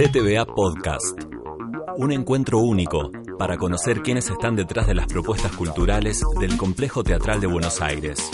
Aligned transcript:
CTBA 0.00 0.46
Podcast. 0.46 1.24
Un 1.98 2.10
encuentro 2.10 2.58
único 2.60 3.10
para 3.38 3.58
conocer 3.58 4.00
quiénes 4.00 4.30
están 4.30 4.56
detrás 4.56 4.86
de 4.86 4.94
las 4.94 5.06
propuestas 5.06 5.54
culturales 5.54 6.22
del 6.40 6.56
Complejo 6.56 7.04
Teatral 7.04 7.38
de 7.38 7.46
Buenos 7.46 7.82
Aires. 7.82 8.30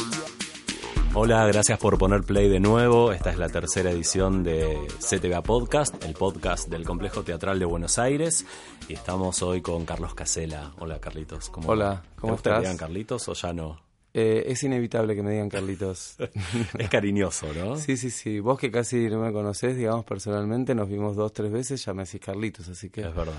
Hola, 1.12 1.44
gracias 1.48 1.76
por 1.80 1.98
poner 1.98 2.22
play 2.22 2.48
de 2.48 2.60
nuevo. 2.60 3.10
Esta 3.10 3.30
es 3.30 3.38
la 3.38 3.48
tercera 3.48 3.90
edición 3.90 4.44
de 4.44 4.78
CTBA 5.00 5.42
Podcast, 5.42 6.04
el 6.04 6.14
podcast 6.14 6.68
del 6.68 6.84
Complejo 6.84 7.24
Teatral 7.24 7.58
de 7.58 7.64
Buenos 7.64 7.98
Aires. 7.98 8.46
Y 8.88 8.92
estamos 8.92 9.42
hoy 9.42 9.60
con 9.60 9.84
Carlos 9.84 10.14
Casela. 10.14 10.70
Hola, 10.78 11.00
Carlitos. 11.00 11.50
¿Cómo 11.50 11.70
Hola, 11.70 12.00
¿cómo 12.14 12.34
¿Te 12.34 12.36
estás? 12.36 12.54
¿Te 12.54 12.60
digan 12.60 12.76
Carlitos 12.76 13.28
o 13.28 13.32
ya 13.32 13.52
no? 13.52 13.85
Eh, 14.18 14.50
es 14.50 14.62
inevitable 14.62 15.14
que 15.14 15.22
me 15.22 15.30
digan 15.30 15.50
Carlitos. 15.50 16.16
es 16.78 16.88
cariñoso, 16.88 17.52
¿no? 17.52 17.76
Sí, 17.76 17.98
sí, 17.98 18.08
sí. 18.08 18.40
Vos 18.40 18.58
que 18.58 18.70
casi 18.70 19.10
no 19.10 19.20
me 19.20 19.30
conocés, 19.30 19.76
digamos, 19.76 20.06
personalmente, 20.06 20.74
nos 20.74 20.88
vimos 20.88 21.16
dos, 21.16 21.34
tres 21.34 21.52
veces, 21.52 21.84
ya 21.84 21.92
me 21.92 22.04
decís 22.04 22.22
Carlitos, 22.22 22.66
así 22.66 22.88
que... 22.88 23.02
Es 23.02 23.14
verdad. 23.14 23.34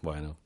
Bueno, 0.00 0.38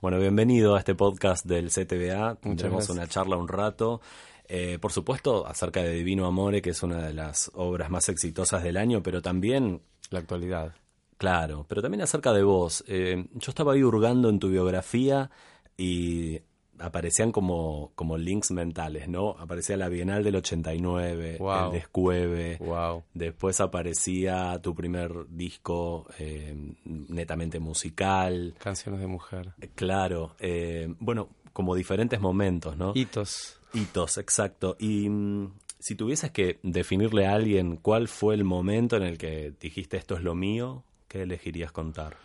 bueno 0.00 0.18
bienvenido 0.18 0.74
a 0.74 0.78
este 0.78 0.94
podcast 0.94 1.44
del 1.44 1.68
CTBA. 1.68 2.36
Tendremos 2.36 2.88
una 2.88 3.06
charla 3.06 3.36
un 3.36 3.46
rato. 3.46 4.00
Eh, 4.48 4.78
por 4.80 4.92
supuesto, 4.92 5.46
acerca 5.46 5.82
de 5.82 5.92
Divino 5.92 6.24
Amore, 6.24 6.62
que 6.62 6.70
es 6.70 6.82
una 6.82 7.06
de 7.06 7.12
las 7.12 7.50
obras 7.52 7.90
más 7.90 8.08
exitosas 8.08 8.62
del 8.62 8.78
año, 8.78 9.02
pero 9.02 9.20
también... 9.20 9.82
La 10.08 10.20
actualidad. 10.20 10.74
Claro, 11.18 11.66
pero 11.68 11.82
también 11.82 12.00
acerca 12.00 12.32
de 12.32 12.44
vos. 12.44 12.82
Eh, 12.88 13.26
yo 13.34 13.50
estaba 13.50 13.74
ahí 13.74 13.82
hurgando 13.82 14.30
en 14.30 14.38
tu 14.38 14.48
biografía 14.48 15.30
y 15.76 16.40
aparecían 16.78 17.32
como, 17.32 17.92
como 17.94 18.18
links 18.18 18.50
mentales, 18.50 19.08
¿no? 19.08 19.30
Aparecía 19.38 19.76
la 19.76 19.88
Bienal 19.88 20.24
del 20.24 20.36
89, 20.36 21.36
wow. 21.38 21.66
el 21.66 21.72
Descueve, 21.72 22.56
wow. 22.60 23.04
después 23.14 23.60
aparecía 23.60 24.58
tu 24.62 24.74
primer 24.74 25.28
disco 25.28 26.06
eh, 26.18 26.54
netamente 26.84 27.60
musical. 27.60 28.54
Canciones 28.58 29.00
de 29.00 29.06
mujer. 29.06 29.54
Claro, 29.74 30.34
eh, 30.38 30.92
bueno, 30.98 31.28
como 31.52 31.74
diferentes 31.74 32.20
momentos, 32.20 32.76
¿no? 32.76 32.92
Hitos. 32.94 33.60
Hitos, 33.72 34.18
exacto. 34.18 34.76
Y 34.78 35.08
mm, 35.08 35.52
si 35.78 35.94
tuvieses 35.94 36.30
que 36.30 36.58
definirle 36.62 37.26
a 37.26 37.34
alguien 37.34 37.76
cuál 37.76 38.08
fue 38.08 38.34
el 38.34 38.44
momento 38.44 38.96
en 38.96 39.02
el 39.02 39.18
que 39.18 39.52
dijiste 39.60 39.96
esto 39.96 40.16
es 40.16 40.22
lo 40.22 40.34
mío, 40.34 40.84
¿qué 41.08 41.22
elegirías 41.22 41.72
contar? 41.72 42.16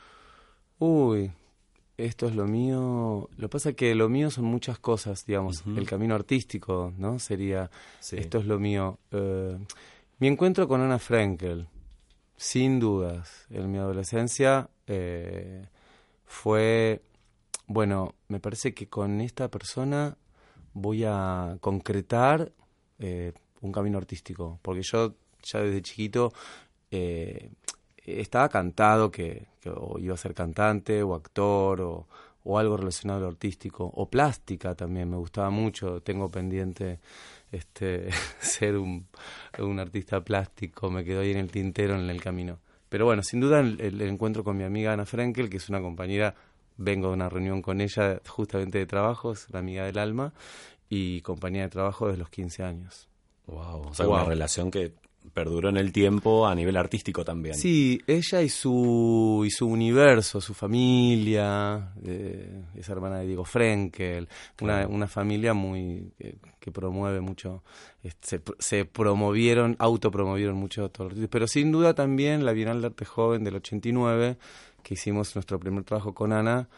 Uy, 0.79 1.31
esto 2.05 2.27
es 2.27 2.35
lo 2.35 2.45
mío. 2.45 3.29
Lo 3.37 3.47
que 3.47 3.49
pasa 3.49 3.69
es 3.69 3.75
que 3.75 3.93
lo 3.95 4.09
mío 4.09 4.31
son 4.31 4.45
muchas 4.45 4.79
cosas, 4.79 5.25
digamos. 5.25 5.65
Uh 5.65 5.69
-huh. 5.71 5.77
El 5.77 5.87
camino 5.87 6.15
artístico, 6.15 6.93
¿no? 6.97 7.19
Sería, 7.19 7.69
sí. 7.99 8.17
esto 8.17 8.39
es 8.39 8.45
lo 8.45 8.59
mío. 8.59 8.99
Uh, 9.11 9.57
mi 10.19 10.27
encuentro 10.27 10.67
con 10.67 10.81
Ana 10.81 10.99
Frankel, 10.99 11.67
sin 12.35 12.79
dudas, 12.79 13.45
en 13.49 13.71
mi 13.71 13.77
adolescencia 13.77 14.69
eh, 14.87 15.67
fue, 16.25 17.01
bueno, 17.67 18.15
me 18.27 18.39
parece 18.39 18.73
que 18.73 18.87
con 18.87 19.21
esta 19.21 19.49
persona 19.49 20.17
voy 20.73 21.03
a 21.05 21.57
concretar 21.61 22.51
eh, 22.97 23.33
un 23.61 23.71
camino 23.71 23.97
artístico, 23.97 24.59
porque 24.61 24.81
yo 24.83 25.15
ya 25.43 25.61
desde 25.61 25.81
chiquito 25.81 26.33
eh, 26.91 27.51
estaba 28.17 28.49
cantado 28.49 29.11
que, 29.11 29.47
que 29.61 29.69
o 29.69 29.99
iba 29.99 30.13
a 30.13 30.17
ser 30.17 30.33
cantante 30.33 31.03
o 31.03 31.13
actor 31.13 31.81
o, 31.81 32.07
o, 32.43 32.57
algo 32.57 32.77
relacionado 32.77 33.19
a 33.19 33.23
lo 33.23 33.27
artístico 33.29 33.85
o 33.85 34.09
plástica 34.09 34.75
también 34.75 35.09
me 35.09 35.17
gustaba 35.17 35.49
mucho 35.49 36.01
tengo 36.01 36.29
pendiente 36.29 36.99
este 37.51 38.09
ser 38.39 38.77
un, 38.77 39.07
un, 39.59 39.79
artista 39.79 40.21
plástico 40.21 40.89
me 40.89 41.03
quedó 41.03 41.21
ahí 41.21 41.31
en 41.31 41.37
el 41.37 41.51
tintero 41.51 41.95
en 41.95 42.09
el 42.09 42.21
camino 42.21 42.59
pero 42.89 43.05
bueno 43.05 43.23
sin 43.23 43.39
duda 43.39 43.59
el, 43.59 43.79
el, 43.81 44.01
encuentro 44.01 44.43
con 44.43 44.57
mi 44.57 44.63
amiga 44.63 44.93
Ana 44.93 45.05
Frankel 45.05 45.49
que 45.49 45.57
es 45.57 45.69
una 45.69 45.81
compañera 45.81 46.35
vengo 46.77 47.07
de 47.09 47.13
una 47.13 47.29
reunión 47.29 47.61
con 47.61 47.81
ella 47.81 48.21
justamente 48.27 48.77
de 48.77 48.85
trabajo 48.85 49.33
es 49.33 49.47
una 49.49 49.59
amiga 49.59 49.85
del 49.85 49.97
alma 49.97 50.33
y 50.89 51.21
compañía 51.21 51.63
de 51.63 51.69
trabajo 51.69 52.07
desde 52.07 52.19
los 52.19 52.29
15 52.29 52.63
años 52.63 53.07
wow 53.47 53.89
o 53.89 53.93
sea 53.93 54.05
wow. 54.05 54.15
una 54.15 54.25
relación 54.25 54.71
que 54.71 54.93
perduró 55.33 55.69
en 55.69 55.77
el 55.77 55.91
tiempo 55.91 56.47
a 56.47 56.55
nivel 56.55 56.77
artístico 56.77 57.23
también. 57.23 57.55
Sí, 57.55 58.01
ella 58.07 58.41
y 58.41 58.49
su, 58.49 59.43
y 59.45 59.49
su 59.51 59.67
universo, 59.67 60.41
su 60.41 60.53
familia, 60.53 61.93
eh, 62.03 62.63
es 62.75 62.89
hermana 62.89 63.19
de 63.19 63.27
Diego 63.27 63.45
Frenkel, 63.45 64.27
claro. 64.55 64.87
una, 64.87 64.95
una, 64.95 65.07
familia 65.07 65.53
muy 65.53 66.11
eh, 66.19 66.35
que 66.59 66.71
promueve 66.71 67.21
mucho, 67.21 67.63
se, 68.21 68.41
se, 68.59 68.85
promovieron, 68.85 69.75
autopromovieron 69.79 70.55
mucho 70.55 70.89
todo 70.89 71.09
pero 71.29 71.47
sin 71.47 71.71
duda 71.71 71.93
también 71.93 72.45
la 72.45 72.53
Bienal 72.53 72.81
de 72.81 72.87
Arte 72.87 73.05
Joven 73.05 73.43
del 73.43 73.55
89, 73.55 74.37
que 74.83 74.93
hicimos 74.93 75.35
nuestro 75.35 75.59
primer 75.59 75.83
trabajo 75.83 76.13
con 76.13 76.33
Ana, 76.33 76.69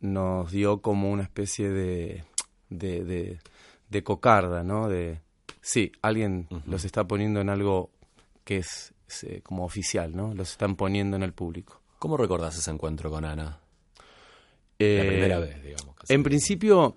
nos 0.00 0.50
dio 0.50 0.80
como 0.82 1.10
una 1.10 1.22
especie 1.22 1.70
de, 1.70 2.24
de, 2.68 3.04
de, 3.04 3.38
de 3.88 4.02
cocarda, 4.02 4.62
¿no? 4.62 4.88
De, 4.88 5.20
Sí, 5.66 5.90
alguien 6.00 6.46
uh 6.48 6.54
-huh. 6.58 6.62
los 6.66 6.84
está 6.84 7.08
poniendo 7.08 7.40
en 7.40 7.48
algo 7.48 7.90
que 8.46 8.58
es, 8.58 8.94
es 9.08 9.24
eh, 9.24 9.40
como 9.42 9.64
oficial, 9.64 10.14
¿no? 10.14 10.32
Los 10.32 10.52
están 10.52 10.76
poniendo 10.76 11.16
en 11.16 11.24
el 11.24 11.32
público. 11.32 11.82
¿Cómo 11.98 12.16
recordás 12.16 12.56
ese 12.56 12.70
encuentro 12.70 13.10
con 13.10 13.24
Ana? 13.24 13.58
Eh, 14.78 14.98
La 15.02 15.08
primera 15.08 15.38
vez, 15.40 15.62
digamos. 15.64 15.96
En 16.08 16.22
principio, 16.22 16.94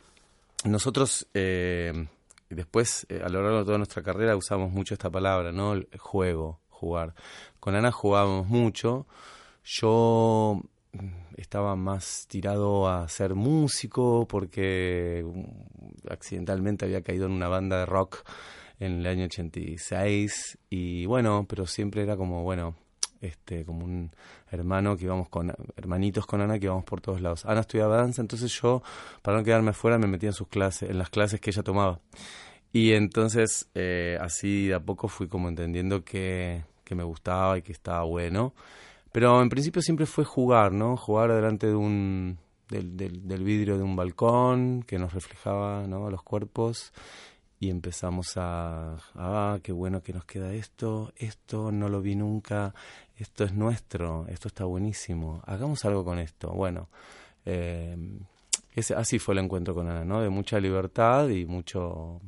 nosotros 0.66 1.28
eh, 1.34 2.08
después, 2.52 3.08
a 3.10 3.28
lo 3.30 3.42
largo 3.42 3.58
de 3.60 3.66
toda 3.66 3.78
nuestra 3.80 4.04
carrera, 4.04 4.36
usamos 4.38 4.72
mucho 4.72 4.94
esta 4.94 5.10
palabra, 5.10 5.52
¿no? 5.52 5.74
El 5.74 5.88
juego, 5.98 6.60
jugar. 6.70 7.16
Con 7.60 7.74
Ana 7.74 7.92
jugábamos 7.92 8.46
mucho. 8.48 9.08
Yo 9.64 10.62
estaba 11.36 11.76
más 11.76 12.28
tirado 12.28 12.88
a 12.88 13.10
ser 13.10 13.34
músico 13.34 14.28
porque 14.28 15.26
accidentalmente 16.08 16.86
había 16.86 17.02
caído 17.02 17.26
en 17.26 17.32
una 17.32 17.48
banda 17.48 17.80
de 17.80 17.86
rock 17.88 18.24
en 18.80 19.00
el 19.00 19.08
año 19.08 19.26
86 19.26 20.58
y 20.70 21.06
bueno, 21.06 21.46
pero 21.48 21.68
siempre 21.68 22.04
era 22.04 22.16
como, 22.16 22.44
bueno, 22.44 22.76
este 23.22 23.66
como 23.66 23.84
un 23.84 24.12
hermano 24.50 24.96
que 24.96 25.06
íbamos 25.06 25.28
con 25.30 25.54
hermanitos 25.76 26.26
con 26.26 26.42
Ana 26.42 26.58
que 26.58 26.66
íbamos 26.66 26.86
por 26.86 27.02
todos 27.02 27.22
lados. 27.22 27.46
Ana 27.46 27.62
estudiaba 27.62 27.98
danza, 27.98 28.22
entonces 28.22 28.52
yo 28.62 28.82
para 29.22 29.38
no 29.38 29.44
quedarme 29.44 29.72
afuera 29.72 29.98
me 29.98 30.08
metía 30.08 30.30
en 30.30 30.34
sus 30.34 30.48
clases, 30.48 30.90
en 30.90 30.98
las 30.98 31.10
clases 31.10 31.40
que 31.42 31.50
ella 31.50 31.64
tomaba. 31.64 32.00
Y 32.72 32.94
entonces 32.94 33.70
eh, 33.76 34.18
así 34.22 34.68
de 34.68 34.76
a 34.76 34.80
poco 34.80 35.08
fui 35.08 35.28
como 35.28 35.50
entendiendo 35.50 36.04
que, 36.04 36.64
que 36.84 36.96
me 36.96 37.04
gustaba 37.04 37.58
y 37.58 37.62
que 37.62 37.72
estaba 37.72 38.04
bueno. 38.04 38.54
Pero 39.12 39.42
en 39.42 39.50
principio 39.50 39.82
siempre 39.82 40.06
fue 40.06 40.24
jugar, 40.24 40.72
¿no? 40.72 40.96
Jugar 40.96 41.34
delante 41.34 41.68
de 41.68 41.76
un 41.76 42.38
del, 42.70 42.96
del, 42.96 43.28
del 43.28 43.44
vidrio 43.44 43.78
de 43.78 43.84
un 43.84 43.96
balcón 43.96 44.84
que 44.84 45.00
nos 45.00 45.14
reflejaba, 45.14 45.88
¿no? 45.88 46.12
Los 46.12 46.22
cuerpos 46.22 46.94
y 47.60 47.70
empezamos 47.70 48.38
a, 48.38 48.96
ah, 49.16 49.60
qué 49.62 49.74
bueno 49.74 50.02
que 50.02 50.14
nos 50.14 50.24
queda 50.24 50.54
esto, 50.54 51.12
esto 51.18 51.72
no 51.72 51.90
lo 51.90 52.02
vi 52.02 52.16
nunca, 52.16 52.74
esto 53.18 53.44
es 53.44 53.54
nuestro, 53.54 54.26
esto 54.30 54.48
está 54.48 54.64
buenísimo, 54.64 55.42
hagamos 55.46 55.84
algo 55.84 56.06
con 56.06 56.20
esto. 56.20 56.52
Bueno, 56.52 56.88
eh, 57.46 57.98
así 58.96 59.20
fue 59.20 59.34
el 59.34 59.40
encuentro 59.40 59.76
con 59.76 59.90
Ana, 59.90 60.06
¿no? 60.06 60.22
De 60.22 60.30
mucha 60.30 60.58
libertad 60.60 61.28
y 61.28 61.46
mucho 61.46 62.22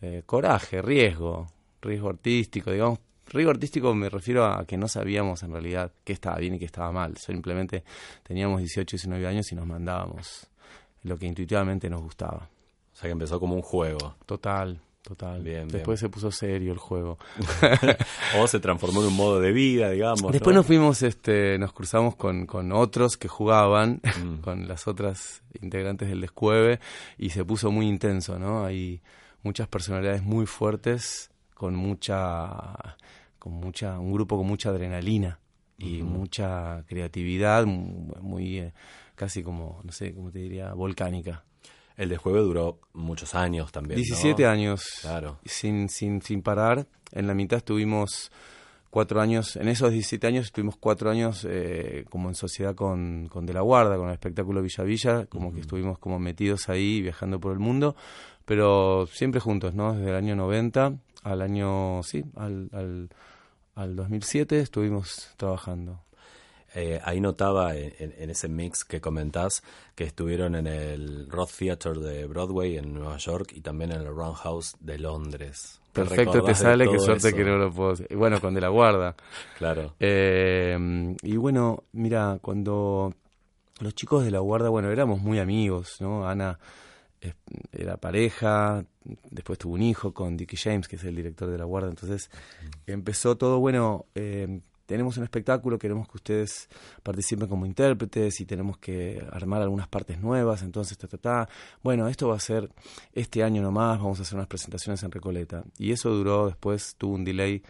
eh, 0.00 0.22
coraje, 0.24 0.80
riesgo, 0.80 1.48
riesgo 1.80 2.10
artístico, 2.10 2.70
digamos. 2.70 3.00
Riesgo 3.26 3.52
artístico 3.52 3.94
me 3.94 4.10
refiero 4.10 4.44
a 4.44 4.66
que 4.66 4.76
no 4.76 4.88
sabíamos 4.88 5.42
en 5.42 5.52
realidad 5.52 5.90
qué 6.04 6.12
estaba 6.12 6.36
bien 6.36 6.54
y 6.54 6.58
qué 6.58 6.66
estaba 6.66 6.92
mal. 6.92 7.16
Simplemente 7.16 7.82
teníamos 8.22 8.60
18, 8.60 8.96
19 8.96 9.26
años 9.26 9.50
y 9.50 9.54
nos 9.54 9.66
mandábamos 9.66 10.48
lo 11.04 11.16
que 11.16 11.26
intuitivamente 11.26 11.88
nos 11.88 12.02
gustaba. 12.02 12.51
Sea 13.02 13.08
que 13.08 13.12
empezó 13.14 13.40
como 13.40 13.56
un 13.56 13.62
juego. 13.62 14.14
Total, 14.26 14.80
total. 15.02 15.42
Después 15.42 15.98
se 15.98 16.08
puso 16.08 16.30
serio 16.30 16.70
el 16.70 16.78
juego. 16.78 17.18
o 18.38 18.46
se 18.46 18.60
transformó 18.60 19.00
en 19.00 19.08
un 19.08 19.16
modo 19.16 19.40
de 19.40 19.50
vida, 19.50 19.90
digamos. 19.90 20.30
Después 20.30 20.54
nos 20.54 20.64
fuimos, 20.64 21.02
este, 21.02 21.58
nos 21.58 21.72
cruzamos 21.72 22.14
con, 22.14 22.46
con 22.46 22.70
otros 22.70 23.16
que 23.16 23.26
jugaban, 23.26 24.00
mm. 24.04 24.36
con 24.42 24.68
las 24.68 24.86
otras 24.86 25.42
integrantes 25.60 26.10
del 26.10 26.20
Descueve, 26.20 26.78
y 27.18 27.30
se 27.30 27.44
puso 27.44 27.72
muy 27.72 27.88
intenso, 27.88 28.38
¿no? 28.38 28.64
Hay 28.64 29.02
muchas 29.42 29.66
personalidades 29.66 30.22
muy 30.22 30.46
fuertes, 30.46 31.32
con 31.54 31.74
mucha, 31.74 32.96
con 33.40 33.54
mucha, 33.54 33.98
un 33.98 34.12
grupo 34.12 34.36
con 34.36 34.46
mucha 34.46 34.68
adrenalina 34.68 35.40
y 35.76 36.04
mucha 36.04 36.84
creatividad, 36.86 37.66
muy, 37.66 38.58
eh, 38.58 38.72
casi 39.16 39.42
como, 39.42 39.80
no 39.82 39.90
sé, 39.90 40.14
cómo 40.14 40.30
te 40.30 40.38
diría, 40.38 40.72
volcánica. 40.74 41.42
El 41.96 42.08
de 42.08 42.16
juego 42.16 42.42
duró 42.42 42.78
muchos 42.92 43.34
años 43.34 43.72
también. 43.72 43.96
17 43.96 44.46
años. 44.46 44.82
Claro. 45.02 45.38
Sin, 45.44 45.88
sin, 45.88 46.22
sin 46.22 46.42
parar. 46.42 46.86
En 47.12 47.26
la 47.26 47.34
mitad 47.34 47.58
estuvimos 47.58 48.30
cuatro 48.92 49.22
años, 49.22 49.56
en 49.56 49.68
esos 49.68 49.90
17 49.90 50.26
años 50.26 50.44
estuvimos 50.44 50.76
cuatro 50.76 51.10
años 51.10 51.46
eh, 51.48 52.04
como 52.10 52.28
en 52.28 52.34
sociedad 52.34 52.74
con, 52.74 53.26
con 53.28 53.46
De 53.46 53.54
la 53.54 53.62
Guarda, 53.62 53.96
con 53.96 54.08
el 54.08 54.12
espectáculo 54.12 54.60
Villa 54.60 54.84
Villa, 54.84 55.26
como 55.26 55.50
que 55.54 55.60
estuvimos 55.60 55.98
como 55.98 56.18
metidos 56.18 56.68
ahí 56.68 57.00
viajando 57.00 57.40
por 57.40 57.54
el 57.54 57.58
mundo, 57.58 57.96
pero 58.44 59.06
siempre 59.06 59.40
juntos, 59.40 59.74
¿no? 59.74 59.94
Desde 59.94 60.10
el 60.10 60.16
año 60.16 60.36
90 60.36 60.92
al 61.22 61.40
año, 61.40 62.02
sí, 62.02 62.22
al, 62.36 62.68
al, 62.72 63.08
al 63.76 63.96
2007 63.96 64.60
estuvimos 64.60 65.32
trabajando. 65.38 66.00
Eh, 66.74 67.00
ahí 67.04 67.20
notaba 67.20 67.76
en, 67.76 68.30
ese 68.30 68.48
mix 68.48 68.84
que 68.84 69.00
comentás 69.00 69.62
que 69.94 70.04
estuvieron 70.04 70.54
en 70.54 70.66
el 70.66 71.28
Roth 71.28 71.50
Theatre 71.58 72.00
de 72.00 72.26
Broadway 72.26 72.78
en 72.78 72.94
Nueva 72.94 73.18
York 73.18 73.52
y 73.54 73.60
también 73.60 73.92
en 73.92 74.00
el 74.00 74.08
Roundhouse 74.08 74.74
de 74.80 74.98
Londres. 74.98 75.80
Perfecto, 75.92 76.42
te 76.42 76.54
sale, 76.54 76.88
qué 76.88 76.98
suerte 76.98 77.34
que 77.34 77.44
no 77.44 77.58
lo 77.58 77.70
puedo. 77.70 77.94
Bueno, 78.16 78.40
con 78.40 78.54
De 78.54 78.60
la 78.62 78.68
Guarda. 78.68 79.14
claro. 79.58 79.94
Eh, 80.00 81.14
y 81.22 81.36
bueno, 81.36 81.84
mira, 81.92 82.38
cuando 82.40 83.12
los 83.80 83.94
chicos 83.94 84.24
de 84.24 84.30
la 84.30 84.38
Guarda, 84.38 84.70
bueno, 84.70 84.90
éramos 84.90 85.20
muy 85.20 85.38
amigos, 85.38 86.00
¿no? 86.00 86.26
Ana 86.26 86.58
era 87.70 87.96
pareja, 87.96 88.84
después 89.30 89.58
tuvo 89.58 89.74
un 89.74 89.82
hijo 89.82 90.12
con 90.12 90.36
Dickie 90.36 90.56
James, 90.56 90.88
que 90.88 90.96
es 90.96 91.04
el 91.04 91.14
director 91.14 91.50
de 91.50 91.58
la 91.58 91.64
Guarda, 91.64 91.88
entonces 91.88 92.30
empezó 92.86 93.36
todo, 93.36 93.60
bueno, 93.60 94.06
eh, 94.14 94.60
tenemos 94.92 95.16
un 95.16 95.24
espectáculo, 95.24 95.78
queremos 95.78 96.06
que 96.06 96.18
ustedes 96.18 96.68
participen 97.02 97.48
como 97.48 97.64
intérpretes 97.64 98.38
y 98.42 98.44
tenemos 98.44 98.76
que 98.76 99.26
armar 99.32 99.62
algunas 99.62 99.88
partes 99.88 100.20
nuevas, 100.20 100.60
entonces, 100.60 100.98
ta, 100.98 101.08
ta, 101.08 101.16
ta. 101.16 101.48
Bueno, 101.82 102.08
esto 102.08 102.28
va 102.28 102.36
a 102.36 102.40
ser 102.40 102.70
este 103.14 103.42
año 103.42 103.62
nomás, 103.62 103.98
vamos 103.98 104.18
a 104.18 104.22
hacer 104.22 104.34
unas 104.34 104.48
presentaciones 104.48 105.02
en 105.02 105.10
Recoleta. 105.10 105.64
Y 105.78 105.92
eso 105.92 106.10
duró, 106.10 106.48
después 106.48 106.94
tuvo 106.98 107.14
un 107.14 107.24
delay 107.24 107.62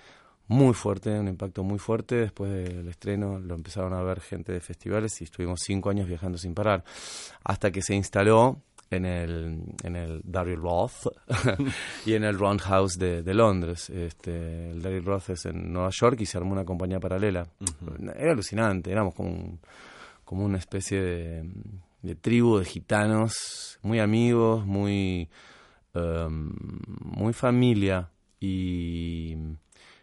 muy 0.48 0.74
fuerte, 0.74 1.16
un 1.16 1.28
impacto 1.28 1.62
muy 1.62 1.78
fuerte. 1.78 2.16
Después 2.16 2.50
del 2.50 2.88
estreno 2.88 3.38
lo 3.38 3.54
empezaron 3.54 3.92
a 3.92 4.02
ver 4.02 4.20
gente 4.20 4.50
de 4.50 4.60
festivales 4.60 5.20
y 5.20 5.24
estuvimos 5.24 5.60
cinco 5.62 5.90
años 5.90 6.08
viajando 6.08 6.38
sin 6.38 6.54
parar. 6.54 6.82
Hasta 7.44 7.70
que 7.70 7.82
se 7.82 7.94
instaló 7.94 8.62
en 8.92 9.04
el, 9.04 9.62
en 9.82 9.96
el 9.96 10.20
Daryl 10.24 10.60
Roth 10.60 11.08
y 12.06 12.14
en 12.14 12.24
el 12.24 12.38
Roundhouse 12.38 12.98
de, 12.98 13.22
de 13.22 13.34
Londres. 13.34 13.90
Este, 13.90 14.70
el 14.70 14.82
Daryl 14.82 15.04
Roth 15.04 15.30
es 15.30 15.46
en 15.46 15.72
Nueva 15.72 15.90
York 15.90 16.20
y 16.20 16.26
se 16.26 16.38
armó 16.38 16.52
una 16.52 16.64
compañía 16.64 17.00
paralela. 17.00 17.46
Era 18.16 18.32
alucinante, 18.32 18.90
éramos 18.90 19.14
como, 19.14 19.58
como 20.24 20.44
una 20.44 20.58
especie 20.58 21.00
de, 21.00 21.50
de, 22.02 22.14
tribu 22.14 22.58
de 22.58 22.64
gitanos, 22.64 23.78
muy 23.82 24.00
amigos, 24.00 24.64
muy, 24.66 25.28
um, 25.94 26.52
muy 27.00 27.32
familia 27.32 28.10
y 28.40 29.36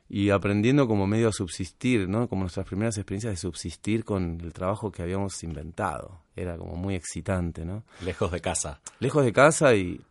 y 0.10 0.32
aprendiendo 0.32 0.88
como 0.88 1.06
medio 1.06 1.30
a 1.30 1.32
subsistir, 1.32 2.10
¿no? 2.10 2.28
Como 2.28 2.42
nuestras 2.42 2.66
primeras 2.66 2.98
experiencias 2.98 3.34
de 3.34 3.38
subsistir 3.38 4.04
con 4.04 4.42
el 4.42 4.52
trabajo 4.54 4.92
que 4.92 5.04
habíamos 5.04 5.42
inventado. 5.44 6.24
Era 6.36 6.58
como 6.58 6.76
muy 6.76 6.96
excitante, 6.96 7.64
¿no? 7.64 7.84
Lejos 8.04 8.32
de 8.32 8.42
casa. 8.42 8.82
Lejos 9.00 9.24
de 9.24 9.32
casa 9.32 9.76
y 9.76 10.02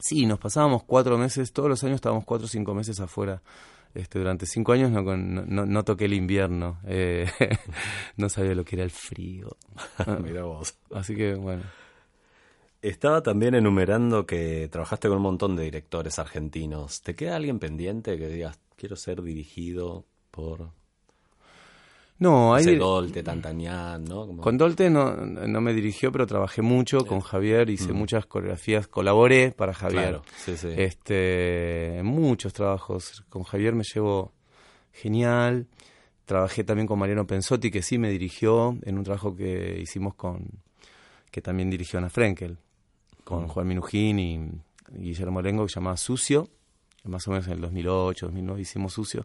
sí, 0.00 0.26
nos 0.26 0.40
pasábamos 0.40 0.82
cuatro 0.82 1.16
meses, 1.16 1.52
todos 1.52 1.68
los 1.68 1.84
años 1.84 1.96
estábamos 1.96 2.24
cuatro 2.24 2.46
o 2.46 2.48
cinco 2.48 2.74
meses 2.74 2.98
afuera. 2.98 3.40
Este, 3.94 4.18
durante 4.18 4.46
cinco 4.46 4.72
años 4.72 4.90
no, 4.90 5.02
no, 5.16 5.66
no 5.66 5.84
toqué 5.84 6.04
el 6.04 6.14
invierno, 6.14 6.78
eh, 6.86 7.28
no 8.16 8.28
sabía 8.28 8.54
lo 8.54 8.64
que 8.64 8.76
era 8.76 8.84
el 8.84 8.90
frío. 8.90 9.56
Mira 10.24 10.42
vos. 10.42 10.76
Así 10.92 11.14
que 11.14 11.34
bueno. 11.34 11.62
Estaba 12.82 13.22
también 13.22 13.54
enumerando 13.54 14.24
que 14.24 14.66
trabajaste 14.72 15.08
con 15.08 15.18
un 15.18 15.24
montón 15.24 15.54
de 15.54 15.64
directores 15.64 16.18
argentinos. 16.18 17.02
¿Te 17.02 17.14
queda 17.14 17.36
alguien 17.36 17.58
pendiente 17.58 18.16
que 18.16 18.28
digas, 18.28 18.58
quiero 18.80 18.96
ser 18.96 19.20
dirigido 19.22 20.06
por 20.30 20.70
no, 22.18 22.54
hay 22.54 22.76
Dolte, 22.76 23.22
Tantanian, 23.22 24.04
¿no? 24.04 24.36
Con 24.38 24.58
Dolte 24.58 24.90
no, 24.90 25.16
no 25.16 25.60
me 25.62 25.72
dirigió, 25.72 26.12
pero 26.12 26.26
trabajé 26.26 26.60
mucho 26.60 27.06
con 27.06 27.20
Javier, 27.20 27.70
hice 27.70 27.94
mm. 27.94 27.96
muchas 27.96 28.26
coreografías, 28.26 28.86
colaboré 28.88 29.52
para 29.52 29.72
Javier. 29.72 30.20
sí, 30.36 30.54
sí. 30.54 30.68
Este, 30.76 32.00
muchos 32.04 32.52
trabajos 32.52 33.24
con 33.30 33.42
Javier 33.42 33.74
me 33.74 33.84
llevo 33.84 34.34
genial. 34.92 35.66
Trabajé 36.26 36.62
también 36.62 36.86
con 36.86 36.98
Mariano 36.98 37.26
Pensotti, 37.26 37.70
que 37.70 37.80
sí 37.80 37.96
me 37.96 38.10
dirigió 38.10 38.76
en 38.82 38.98
un 38.98 39.04
trabajo 39.04 39.34
que 39.34 39.78
hicimos 39.80 40.14
con 40.14 40.46
que 41.30 41.40
también 41.40 41.70
dirigió 41.70 41.98
Ana 41.98 42.10
Frenkel, 42.10 42.58
con 43.24 43.44
mm. 43.44 43.48
Juan 43.48 43.66
Minujín 43.66 44.18
y 44.18 44.50
Guillermo 44.92 45.40
Lengo, 45.40 45.64
que 45.64 45.70
se 45.70 45.80
llamaba 45.80 45.96
Sucio 45.96 46.50
más 47.04 47.26
o 47.28 47.30
menos 47.30 47.46
en 47.46 47.54
el 47.54 47.60
2008, 47.60 48.26
2009 48.26 48.60
hicimos 48.60 48.92
Sucio. 48.92 49.24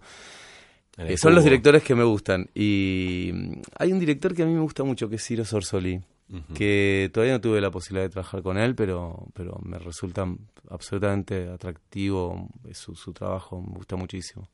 Eh, 0.97 1.17
son 1.17 1.35
los 1.35 1.43
directores 1.43 1.83
que 1.83 1.95
me 1.95 2.03
gustan. 2.03 2.49
Y 2.53 3.31
mm, 3.33 3.61
hay 3.77 3.91
un 3.91 3.99
director 3.99 4.33
que 4.33 4.43
a 4.43 4.45
mí 4.45 4.53
me 4.53 4.61
gusta 4.61 4.83
mucho, 4.83 5.09
que 5.09 5.15
es 5.15 5.25
Ciro 5.25 5.43
Sorsoli, 5.43 6.01
que 6.55 7.11
todavía 7.13 7.33
no 7.33 7.41
tuve 7.41 7.61
la 7.61 7.69
posibilidad 7.69 8.05
de 8.05 8.09
trabajar 8.09 8.41
con 8.41 8.57
él, 8.57 8.73
pero, 8.73 9.27
pero 9.33 9.59
me 9.61 9.77
resulta 9.77 10.27
absolutamente 10.69 11.49
atractivo 11.49 12.49
su, 12.73 12.95
su 12.95 13.13
trabajo, 13.13 13.61
me 13.61 13.75
gusta 13.75 13.95
muchísimo. 13.95 14.49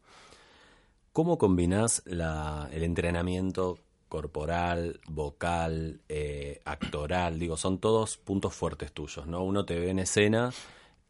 ¿Cómo 1.13 1.37
combinás 1.37 2.03
la, 2.05 2.69
el 2.71 2.83
entrenamiento 2.83 3.77
corporal, 4.09 4.99
vocal, 5.07 6.01
eh, 6.09 6.61
actoral? 6.65 7.39
Digo, 7.39 7.55
son 7.55 7.79
todos 7.79 8.17
puntos 8.17 8.53
fuertes 8.53 8.91
tuyos, 8.91 9.27
¿no? 9.27 9.43
Uno 9.43 9.65
te 9.65 9.79
ve 9.79 9.89
en 9.89 9.99
escena 9.99 10.51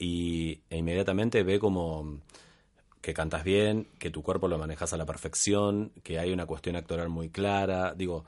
y, 0.02 0.62
e 0.72 0.78
inmediatamente 0.78 1.44
ve 1.44 1.60
como 1.60 2.22
que 3.02 3.14
cantas 3.14 3.44
bien, 3.44 3.88
que 4.00 4.10
tu 4.10 4.24
cuerpo 4.24 4.48
lo 4.48 4.58
manejas 4.58 4.94
a 4.94 4.98
la 4.98 5.06
perfección, 5.06 5.92
que 6.04 6.18
hay 6.18 6.34
una 6.34 6.48
cuestión 6.48 6.76
actoral 6.76 7.10
muy 7.10 7.30
clara. 7.30 7.94
Digo, 7.94 8.26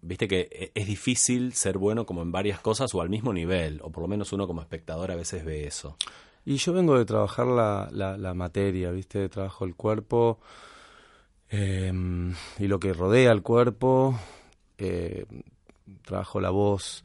viste 0.00 0.26
que 0.26 0.48
e, 0.50 0.72
es 0.74 0.86
difícil 0.86 1.52
ser 1.54 1.78
bueno 1.78 2.06
como 2.06 2.22
en 2.22 2.32
varias 2.32 2.60
cosas 2.60 2.92
o 2.94 3.00
al 3.00 3.08
mismo 3.08 3.32
nivel, 3.32 3.80
o 3.84 3.90
por 3.90 4.02
lo 4.02 4.08
menos 4.08 4.32
uno 4.32 4.48
como 4.48 4.62
espectador 4.62 5.12
a 5.12 5.16
veces 5.16 5.44
ve 5.44 5.64
eso. 5.64 5.96
Y 6.44 6.56
yo 6.56 6.72
vengo 6.72 6.98
de 6.98 7.04
trabajar 7.04 7.46
la, 7.46 7.88
la, 7.92 8.34
materia, 8.34 8.90
viste, 8.90 9.28
trabajo 9.28 9.64
el 9.64 9.76
cuerpo 9.76 10.40
em, 11.48 12.34
y 12.58 12.66
lo 12.66 12.80
que 12.80 12.92
rodea 12.92 13.30
al 13.30 13.42
cuerpo, 13.42 14.18
eh, 14.76 15.24
trabajo 16.04 16.40
la 16.40 16.50
voz. 16.50 17.04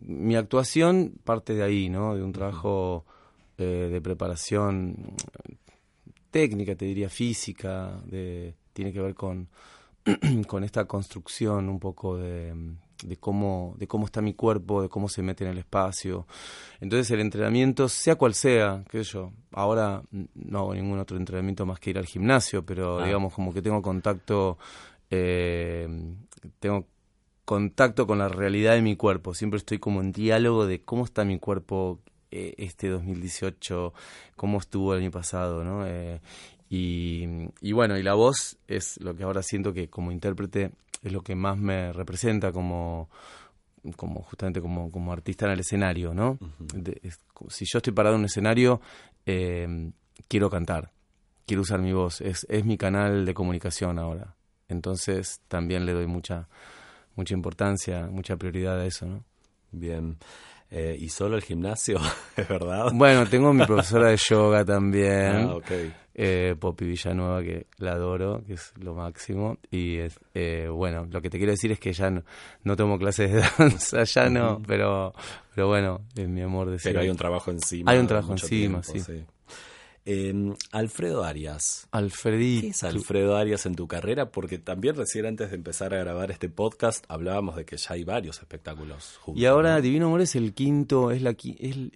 Mi 0.00 0.34
actuación 0.34 1.14
parte 1.22 1.54
de 1.54 1.62
ahí, 1.62 1.88
¿no? 1.88 2.16
De 2.16 2.24
un 2.24 2.32
trabajo 2.32 3.04
de 3.62 4.00
preparación 4.00 5.14
técnica, 6.32 6.74
te 6.74 6.86
diría 6.86 7.08
física, 7.08 8.00
de, 8.06 8.54
tiene 8.72 8.92
que 8.92 9.00
ver 9.00 9.14
con, 9.14 9.48
con 10.48 10.64
esta 10.64 10.86
construcción 10.86 11.68
un 11.68 11.78
poco 11.78 12.16
de, 12.16 12.54
de, 13.04 13.16
cómo, 13.18 13.76
de 13.78 13.86
cómo 13.86 14.06
está 14.06 14.20
mi 14.20 14.34
cuerpo, 14.34 14.82
de 14.82 14.88
cómo 14.88 15.08
se 15.08 15.22
mete 15.22 15.44
en 15.44 15.50
el 15.50 15.58
espacio. 15.58 16.26
Entonces 16.80 17.10
el 17.12 17.20
entrenamiento, 17.20 17.88
sea 17.88 18.16
cual 18.16 18.34
sea, 18.34 18.82
qué 18.90 19.04
sé 19.04 19.12
yo, 19.12 19.32
ahora 19.52 20.02
no 20.10 20.58
hago 20.58 20.74
ningún 20.74 20.98
otro 20.98 21.16
entrenamiento 21.16 21.66
más 21.66 21.78
que 21.78 21.90
ir 21.90 21.98
al 21.98 22.06
gimnasio, 22.06 22.64
pero 22.64 22.98
ah. 22.98 23.06
digamos 23.06 23.32
como 23.34 23.52
que 23.52 23.62
tengo 23.62 23.82
contacto, 23.82 24.58
eh, 25.10 25.86
tengo 26.58 26.86
contacto 27.44 28.06
con 28.06 28.18
la 28.18 28.28
realidad 28.28 28.74
de 28.74 28.82
mi 28.82 28.96
cuerpo, 28.96 29.34
siempre 29.34 29.58
estoy 29.58 29.78
como 29.78 30.00
en 30.00 30.12
diálogo 30.12 30.66
de 30.66 30.80
cómo 30.80 31.04
está 31.04 31.24
mi 31.24 31.38
cuerpo, 31.38 32.00
eh, 32.32 32.54
este 32.58 32.88
2018, 32.88 33.92
cómo 34.34 34.58
estuvo 34.58 34.94
el 34.94 35.02
año 35.02 35.10
pasado, 35.10 35.62
¿no? 35.62 35.86
Eh, 35.86 36.20
y, 36.68 37.26
y, 37.60 37.72
bueno, 37.72 37.98
y 37.98 38.02
la 38.02 38.14
voz 38.14 38.56
es 38.66 38.98
lo 39.00 39.14
que 39.14 39.24
ahora 39.24 39.42
siento 39.42 39.72
que 39.72 39.88
como 39.88 40.10
intérprete 40.10 40.72
es 41.02 41.12
lo 41.12 41.22
que 41.22 41.34
más 41.34 41.58
me 41.58 41.92
representa 41.92 42.50
como, 42.52 43.10
como 43.96 44.22
justamente 44.22 44.60
como, 44.60 44.90
como 44.90 45.12
artista 45.12 45.46
en 45.46 45.52
el 45.52 45.60
escenario, 45.60 46.14
¿no? 46.14 46.38
si 47.48 47.64
yo 47.66 47.78
estoy 47.78 47.92
parado 47.92 48.14
en 48.14 48.20
un 48.20 48.26
escenario, 48.26 48.80
eh, 49.26 49.90
quiero 50.28 50.48
cantar, 50.48 50.92
quiero 51.46 51.62
usar 51.62 51.80
mi 51.80 51.92
voz, 51.92 52.20
es, 52.20 52.46
es 52.48 52.64
mi 52.64 52.78
canal 52.78 53.26
de 53.26 53.34
comunicación 53.34 53.98
ahora. 53.98 54.34
Entonces 54.68 55.40
también 55.48 55.84
le 55.84 55.92
doy 55.92 56.06
mucha, 56.06 56.48
mucha 57.16 57.34
importancia, 57.34 58.06
mucha 58.06 58.36
prioridad 58.36 58.80
a 58.80 58.86
eso, 58.86 59.06
¿no? 59.06 59.24
Bien. 59.72 60.18
Eh, 60.74 60.96
¿Y 60.98 61.10
solo 61.10 61.36
el 61.36 61.42
gimnasio? 61.42 61.98
¿Es 62.36 62.48
verdad? 62.48 62.90
Bueno, 62.94 63.26
tengo 63.26 63.52
mi 63.52 63.66
profesora 63.66 64.08
de 64.08 64.16
yoga 64.16 64.64
también. 64.64 65.46
Ah, 65.50 65.56
ok. 65.56 65.70
eh, 66.14 66.56
Poppy 66.58 66.86
Villanueva, 66.86 67.42
que 67.42 67.66
la 67.76 67.92
adoro, 67.92 68.42
que 68.46 68.54
es 68.54 68.72
lo 68.80 68.94
máximo. 68.94 69.58
Y 69.70 69.98
es, 69.98 70.18
eh, 70.34 70.68
bueno, 70.70 71.06
lo 71.10 71.20
que 71.20 71.28
te 71.28 71.36
quiero 71.36 71.52
decir 71.52 71.72
es 71.72 71.78
que 71.78 71.92
ya 71.92 72.08
no, 72.10 72.22
no 72.64 72.74
tomo 72.74 72.98
clases 72.98 73.32
de 73.32 73.42
danza, 73.58 74.04
ya 74.04 74.30
no, 74.30 74.62
pero, 74.66 75.12
pero 75.54 75.68
bueno, 75.68 76.00
es 76.16 76.26
mi 76.26 76.40
amor 76.40 76.70
de 76.70 76.78
Pero 76.82 77.00
hay 77.00 77.10
un 77.10 77.16
trabajo 77.18 77.50
encima. 77.50 77.92
Hay 77.92 77.98
un 77.98 78.06
trabajo 78.06 78.32
encima, 78.32 78.80
tiempo, 78.80 79.04
sí. 79.04 79.24
Eh, 80.04 80.52
Alfredo 80.72 81.22
Arias. 81.24 81.86
Alfredito. 81.92 82.62
¿Qué 82.62 82.68
es 82.68 82.82
Alfredo 82.82 83.36
Arias 83.36 83.66
en 83.66 83.76
tu 83.76 83.86
carrera? 83.86 84.30
Porque 84.32 84.58
también 84.58 84.96
recién 84.96 85.26
antes 85.26 85.50
de 85.50 85.56
empezar 85.56 85.94
a 85.94 85.98
grabar 85.98 86.30
este 86.32 86.48
podcast 86.48 87.04
hablábamos 87.08 87.54
de 87.56 87.64
que 87.64 87.76
ya 87.76 87.94
hay 87.94 88.02
varios 88.02 88.38
espectáculos 88.40 89.18
juntos. 89.20 89.40
Y 89.40 89.46
ahora 89.46 89.76
¿no? 89.76 89.80
Divino 89.82 90.06
Amor 90.06 90.22
es 90.22 90.34
el 90.34 90.54
quinto, 90.54 91.10
es 91.12 91.22
la 91.22 91.36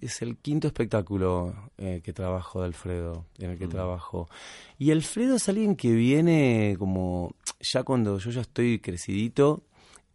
es 0.01 0.21
el 0.21 0.37
quinto 0.37 0.67
espectáculo 0.67 1.71
eh, 1.77 2.01
que 2.03 2.13
trabajo 2.13 2.61
de 2.61 2.67
Alfredo, 2.67 3.25
en 3.39 3.51
el 3.51 3.57
que 3.57 3.67
Mm. 3.67 3.71
trabajo. 3.71 4.29
Y 4.77 4.91
Alfredo 4.91 5.35
es 5.35 5.49
alguien 5.49 5.75
que 5.75 5.91
viene 5.91 6.75
como 6.79 7.35
ya 7.59 7.83
cuando 7.83 8.19
yo 8.19 8.31
ya 8.31 8.41
estoy 8.41 8.79
crecidito, 8.79 9.63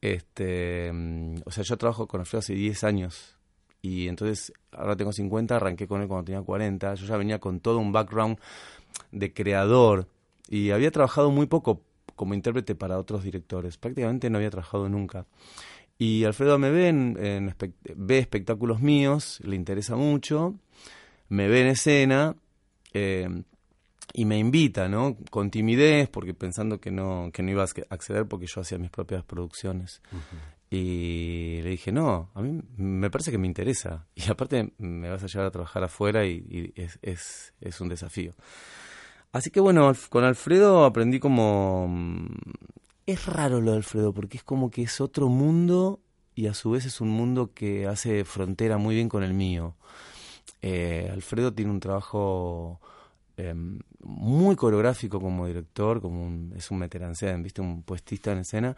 este, 0.01 0.91
mm, 0.93 1.43
o 1.45 1.51
sea, 1.51 1.63
yo 1.65 1.77
trabajo 1.77 2.07
con 2.07 2.21
Alfredo 2.21 2.41
hace 2.41 2.55
10 2.55 2.85
años. 2.85 3.37
Y 3.83 4.07
entonces, 4.07 4.53
ahora 4.71 4.97
tengo 4.97 5.13
50, 5.13 5.57
arranqué 5.57 5.89
con 5.89 6.01
él 6.03 6.09
cuando 6.09 6.25
tenía 6.27 6.41
40. 6.43 6.95
Yo 6.95 7.07
ya 7.07 7.17
venía 7.17 7.41
con 7.41 7.59
todo 7.61 7.79
un 7.79 7.91
background 7.93 8.39
de 9.11 9.33
creador. 9.33 10.07
Y 10.49 10.71
había 10.71 10.91
trabajado 10.93 11.31
muy 11.33 11.47
poco 11.47 11.83
como 12.15 12.35
intérprete 12.35 12.75
para 12.77 12.99
otros 12.99 13.25
directores. 13.25 13.79
Prácticamente 13.79 14.31
no 14.31 14.39
había 14.39 14.51
trabajado 14.51 14.89
nunca. 14.89 15.27
Y 15.99 16.25
Alfredo 16.25 16.59
me 16.59 16.71
ve, 16.71 16.89
en, 16.89 17.55
ve 17.97 18.19
espectáculos 18.19 18.81
míos, 18.81 19.41
le 19.45 19.57
interesa 19.57 19.97
mucho, 19.97 20.55
me 21.29 21.49
ve 21.49 21.63
en 21.63 21.67
escena 21.69 22.37
eh, 22.93 23.29
y 24.13 24.25
me 24.25 24.39
invita, 24.39 24.89
¿no? 24.89 25.17
Con 25.31 25.51
timidez, 25.51 26.09
porque 26.09 26.35
pensando 26.35 26.81
que 26.81 26.91
no, 26.91 27.31
que 27.33 27.43
no 27.43 27.51
iba 27.51 27.63
a 27.63 27.67
ac- 27.67 27.87
acceder 27.89 28.27
porque 28.27 28.47
yo 28.47 28.61
hacía 28.61 28.79
mis 28.79 28.91
propias 28.91 29.25
producciones. 29.25 30.03
Y 30.75 31.61
le 31.63 31.69
dije, 31.69 31.93
no, 31.93 32.31
a 32.35 32.41
mí 32.41 32.63
me 32.79 33.11
parece 33.11 33.31
que 33.31 33.37
me 33.39 33.47
interesa. 33.47 34.07
Y 34.15 34.31
aparte 34.31 34.73
me 34.79 35.11
vas 35.11 35.23
a 35.23 35.27
llevar 35.27 35.47
a 35.49 35.51
trabajar 35.51 35.85
afuera 35.85 36.25
y, 36.25 36.73
y 36.77 36.81
es, 36.81 36.99
es, 37.03 37.53
es 37.61 37.81
un 37.83 37.91
desafío. 37.91 38.35
Así 39.33 39.51
que 39.51 39.61
bueno, 39.61 39.93
con 40.09 40.25
Alfredo 40.25 40.85
aprendí 40.85 41.21
como... 41.21 41.89
mm, 41.89 42.27
Es 43.07 43.27
raro 43.27 43.61
lo 43.61 43.73
de 43.73 43.79
Alfredo, 43.79 44.15
porque 44.15 44.39
es 44.39 44.45
como 44.45 44.71
que 44.71 44.83
es 44.83 45.01
otro 45.01 45.29
mundo 45.29 46.01
y 46.35 46.47
a 46.47 46.55
su 46.55 46.71
vez 46.71 46.87
es 46.87 47.03
un 47.03 47.11
mundo 47.11 47.53
que 47.53 47.87
hace 47.87 48.25
frontera 48.25 48.79
muy 48.79 48.95
bien 48.95 49.11
con 49.11 49.23
el 49.23 49.35
mío. 49.35 49.75
Eh, 50.63 51.11
Alfredo 51.13 51.53
tiene 51.53 51.71
un 51.71 51.81
trabajo 51.81 52.81
eh, 53.37 53.55
muy 54.03 54.57
coreográfico 54.57 55.21
como 55.21 55.47
director, 55.47 56.01
como 56.01 56.25
un- 56.27 56.55
es 56.57 56.71
un 56.71 56.79
veterancén, 56.81 57.43
¿viste? 57.43 57.61
Un 57.61 57.83
puestista 57.83 58.33
en 58.33 58.39
escena. 58.39 58.77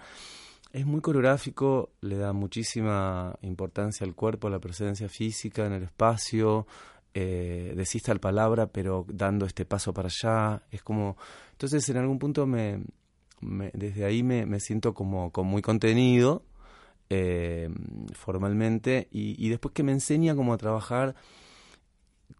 Es 0.75 0.85
muy 0.87 1.01
coreográfico, 1.01 1.93
le 2.01 2.17
da 2.17 2.33
muchísima 2.33 3.39
importancia 3.43 4.05
al 4.05 4.17
cuerpo, 4.17 4.49
a 4.49 4.51
la 4.51 4.59
presencia 4.59 5.09
física 5.09 5.65
en 5.67 5.73
el 5.73 5.85
espacio, 5.85 6.67
eh, 7.15 7.75
decís 7.77 8.03
tal 8.03 8.19
palabra, 8.19 8.67
pero 8.67 9.07
dando 9.09 9.47
este 9.47 9.65
paso 9.67 9.95
para 9.95 10.09
allá. 10.09 10.65
Es 10.73 10.83
como. 10.83 11.17
Entonces, 11.53 11.89
en 11.91 11.99
algún 11.99 12.19
punto, 12.19 12.45
me, 12.45 12.83
desde 13.73 14.05
ahí 14.05 14.25
me, 14.25 14.47
me 14.47 14.59
siento 14.59 14.95
como, 14.95 15.31
como 15.31 15.49
muy 15.49 15.63
contenido 15.63 16.43
eh, 17.09 17.71
formalmente 18.13 19.07
y, 19.13 19.47
y 19.47 19.51
después 19.51 19.73
que 19.73 19.85
me 19.85 19.93
enseña 19.93 20.35
como 20.35 20.55
a 20.55 20.59
trabajar 20.59 21.15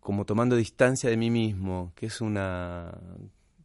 como 0.01 0.25
tomando 0.25 0.57
distancia 0.57 1.09
de 1.09 1.17
mí 1.17 1.31
mismo, 1.31 1.93
que 1.95 2.07
es 2.07 2.21
una 2.21 2.99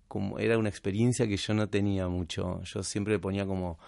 como 0.07 0.37
era 0.37 0.59
una 0.59 0.69
experiencia 0.69 1.27
que 1.27 1.37
yo 1.37 1.55
no 1.55 1.69
tenía 1.69 2.07
mucho. 2.07 2.61
Yo 2.65 2.83
siempre 2.83 3.17
ponía 3.17 3.47
como 3.47 3.79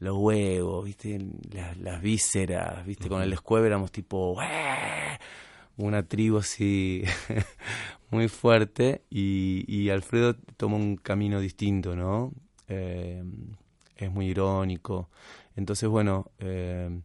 los 0.00 0.16
huevos, 0.18 0.84
¿viste? 0.84 1.18
Las, 1.52 1.76
las 1.78 2.00
vísceras, 2.02 2.84
¿viste? 2.84 3.08
Con 3.08 3.22
el 3.22 3.32
escueve 3.32 3.66
éramos 3.68 3.92
tipo 3.92 4.36
una 5.76 6.02
tribu 6.02 6.38
así 6.38 7.04
muy 8.10 8.28
fuerte 8.28 9.02
y, 9.10 9.64
y 9.68 9.90
Alfredo 9.90 10.34
toma 10.56 10.76
un 10.76 10.96
camino 10.96 11.40
distinto, 11.40 11.94
¿no? 11.96 12.32
Eh, 12.68 13.22
es 13.96 14.10
muy 14.10 14.26
irónico. 14.28 15.08
Entonces, 15.56 15.88
bueno, 15.88 16.30
eh, 16.38 17.00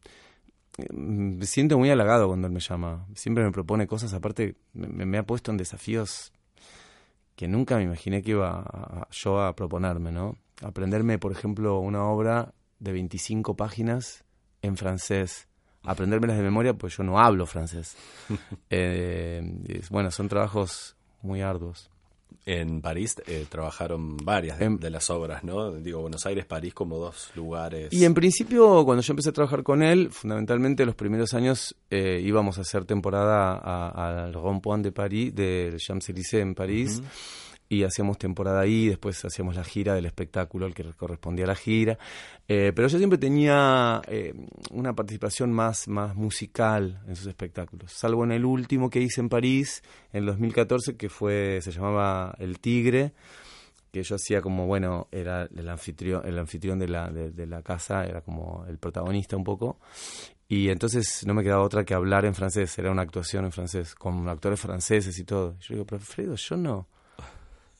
me 0.92 1.46
siento 1.46 1.78
muy 1.78 1.90
halagado 1.90 2.28
cuando 2.28 2.48
él 2.48 2.54
me 2.54 2.60
llama. 2.60 3.06
Siempre 3.16 3.44
me 3.44 3.52
propone 3.52 3.88
cosas, 3.88 4.14
aparte 4.14 4.56
me, 4.74 5.06
me 5.06 5.18
ha 5.18 5.24
puesto 5.26 5.52
en 5.52 5.58
desafíos 5.58 6.32
que 7.36 7.48
nunca 7.48 7.78
me 7.78 7.84
imaginé 7.84 8.22
que 8.22 8.32
iba 8.32 8.62
a- 8.62 9.08
yo 9.12 9.42
a 9.42 9.56
proponerme, 9.56 10.12
¿no? 10.12 10.38
Aprenderme, 10.62 11.18
por 11.20 11.32
ejemplo, 11.34 11.80
una 11.80 12.06
obra 12.06 12.54
de 12.86 12.94
25 12.94 13.56
páginas 13.58 14.24
en 14.62 14.78
francés. 14.78 15.48
Aprendérmelas 15.84 16.38
de 16.38 16.44
memoria, 16.44 16.74
pues 16.74 16.96
yo 16.96 17.04
no 17.04 17.20
hablo 17.20 17.46
francés. 17.46 17.96
Eh, 18.70 19.82
bueno, 19.90 20.12
son 20.12 20.28
trabajos 20.30 20.96
muy 21.22 21.42
arduos. 21.42 21.90
En 22.48 22.82
París 22.82 23.16
eh, 23.26 23.46
trabajaron 23.50 24.18
varias 24.18 24.60
de, 24.60 24.66
En- 24.66 24.78
de 24.80 24.90
las 24.92 25.10
obras, 25.10 25.44
¿no? 25.44 25.72
Digo, 25.72 26.02
Buenos 26.02 26.26
Aires, 26.28 26.46
París 26.46 26.74
como 26.76 26.98
dos 26.98 27.32
lugares. 27.36 27.92
Y 27.92 28.06
en 28.06 28.14
principio, 28.14 28.84
cuando 28.86 29.02
yo 29.02 29.14
empecé 29.14 29.30
a 29.30 29.34
trabajar 29.34 29.64
con 29.64 29.82
él, 29.82 30.12
fundamentalmente 30.12 30.86
los 30.86 30.94
primeros 30.96 31.34
años 31.34 31.76
eh, 31.90 32.22
íbamos 32.24 32.58
a 32.60 32.62
hacer 32.62 32.86
temporada 32.86 33.56
al 33.88 34.34
Rond-Point 34.34 34.84
de 34.84 34.92
París, 34.92 35.34
del 35.34 35.78
Champs-Élysées 35.80 36.42
en 36.42 36.54
París, 36.54 37.02
y 37.68 37.84
hacíamos 37.84 38.18
temporada 38.18 38.62
ahí, 38.62 38.88
después 38.88 39.24
hacíamos 39.26 39.56
la 39.56 39.64
gira 39.64 39.96
del 39.96 40.06
espectáculo, 40.06 40.66
el 40.66 40.74
que 40.74 40.84
correspondía 40.94 41.46
la 41.48 41.56
gira. 41.56 41.98
Eh, 42.48 42.72
pero 42.76 42.88
yo 42.88 42.98
siempre 42.98 43.18
tenía 43.18 44.02
eh, 44.08 44.34
una 44.72 44.94
participación 44.94 45.52
más, 45.52 45.88
más 45.88 46.16
musical 46.16 47.02
en 47.08 47.16
sus 47.16 47.28
espectáculos, 47.28 47.92
salvo 47.92 48.24
en 48.24 48.32
el 48.32 48.46
último 48.46 48.90
que 48.90 49.02
hice 49.02 49.22
en 49.22 49.30
París, 49.30 49.84
en 50.14 50.20
el 50.20 50.26
2014, 50.28 50.96
que 50.96 51.10
fue, 51.10 51.60
se 51.62 51.72
llamaba 51.72 52.36
El 52.40 52.60
Tigre, 52.60 53.14
que 53.92 54.04
yo 54.04 54.16
hacía 54.16 54.42
como, 54.42 54.68
bueno, 54.68 55.08
era 55.12 55.44
el 55.44 55.70
anfitrión, 55.70 56.22
el 56.26 56.38
anfitrión 56.38 56.78
de 56.78 56.88
la, 56.90 57.10
de, 57.10 57.32
de 57.32 57.48
la 57.48 57.62
casa, 57.62 58.06
era 58.06 58.22
como 58.22 58.66
el 58.68 58.78
protagonista 58.78 59.38
un 59.38 59.44
poco. 59.44 59.80
Y 60.48 60.70
entonces 60.70 61.26
no 61.26 61.34
me 61.34 61.44
quedaba 61.44 61.64
otra 61.64 61.84
que 61.86 61.96
hablar 61.96 62.26
en 62.26 62.36
francés, 62.36 62.78
era 62.78 62.92
una 62.92 63.02
actuación 63.02 63.46
en 63.46 63.52
francés, 63.52 63.96
con 63.96 64.28
actores 64.30 64.60
franceses 64.60 65.18
y 65.18 65.24
todo. 65.24 65.58
Yo 65.60 65.74
digo, 65.74 65.86
pero 65.86 65.98
Alfredo, 65.98 66.36
yo 66.36 66.58
no. 66.58 66.88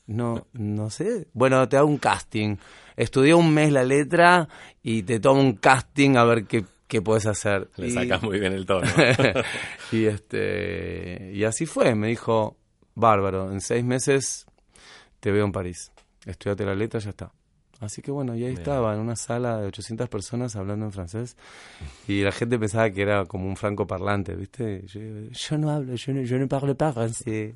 No, 0.06 0.46
no 0.52 0.90
sé. 0.90 1.26
Bueno, 1.32 1.68
te 1.68 1.76
hago 1.76 1.88
un 1.88 1.98
casting. 1.98 2.56
Estudié 2.96 3.34
un 3.34 3.52
mes 3.52 3.72
la 3.72 3.84
letra 3.84 4.48
y 4.82 5.02
te 5.02 5.18
tomo 5.20 5.40
un 5.40 5.54
casting 5.54 6.16
a 6.16 6.24
ver 6.24 6.44
qué, 6.44 6.64
qué 6.86 7.02
puedes 7.02 7.26
hacer. 7.26 7.68
Le 7.76 7.88
Y- 7.88 7.90
sacas 7.90 8.22
muy 8.22 8.38
bien 8.38 8.52
el 8.52 8.64
tono. 8.66 8.86
y 9.92 10.06
este 10.06 11.32
y 11.34 11.44
así 11.44 11.66
fue, 11.66 11.94
me 11.94 12.08
dijo, 12.08 12.56
bárbaro, 12.94 13.50
en 13.52 13.60
seis 13.60 13.84
meses 13.84 14.46
te 15.20 15.30
veo 15.32 15.44
en 15.44 15.52
París. 15.52 15.90
Estudiate 16.24 16.64
la 16.64 16.74
letra, 16.74 17.00
ya 17.00 17.10
está. 17.10 17.32
Así 17.80 18.00
que 18.00 18.10
bueno, 18.10 18.34
y 18.34 18.38
ahí 18.42 18.50
Bien. 18.50 18.58
estaba, 18.58 18.94
en 18.94 19.00
una 19.00 19.16
sala 19.16 19.58
de 19.60 19.66
800 19.66 20.08
personas 20.08 20.56
hablando 20.56 20.86
en 20.86 20.92
francés. 20.92 21.36
Y 22.08 22.22
la 22.22 22.32
gente 22.32 22.58
pensaba 22.58 22.88
que 22.90 23.02
era 23.02 23.26
como 23.26 23.46
un 23.46 23.56
franco 23.56 23.86
parlante, 23.86 24.34
¿viste? 24.34 24.82
Yo, 24.86 25.00
yo 25.30 25.58
no 25.58 25.70
hablo, 25.70 25.94
yo 25.94 26.12
no, 26.14 26.22
yo 26.22 26.38
no 26.38 26.48
parle 26.48 26.74
pas 26.74 26.94
français. 26.94 27.52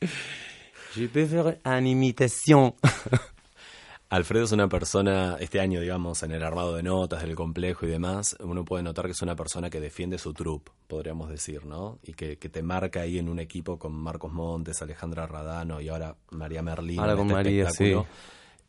Je 0.94 1.06
peux 1.08 1.26
faire 1.26 1.58
une 1.64 1.86
imitation. 1.88 2.74
Alfredo 4.10 4.46
es 4.46 4.52
una 4.52 4.68
persona, 4.70 5.36
este 5.38 5.60
año, 5.60 5.82
digamos, 5.82 6.22
en 6.22 6.32
el 6.32 6.42
armado 6.42 6.74
de 6.74 6.82
notas 6.82 7.22
del 7.22 7.34
complejo 7.34 7.84
y 7.84 7.90
demás, 7.90 8.36
uno 8.40 8.64
puede 8.64 8.82
notar 8.82 9.04
que 9.04 9.12
es 9.12 9.20
una 9.20 9.36
persona 9.36 9.68
que 9.68 9.80
defiende 9.80 10.16
su 10.16 10.32
troupe, 10.32 10.72
podríamos 10.86 11.28
decir, 11.28 11.66
¿no? 11.66 11.98
Y 12.02 12.14
que, 12.14 12.38
que 12.38 12.48
te 12.48 12.62
marca 12.62 13.02
ahí 13.02 13.18
en 13.18 13.28
un 13.28 13.38
equipo 13.38 13.78
con 13.78 13.92
Marcos 13.92 14.32
Montes, 14.32 14.80
Alejandra 14.80 15.26
Radano 15.26 15.82
y 15.82 15.90
ahora 15.90 16.16
María 16.30 16.62
Merlín. 16.62 16.98
Ahora 17.00 17.16
con 17.16 17.26
este 17.26 17.34
María, 17.34 17.70
sí. 17.70 17.94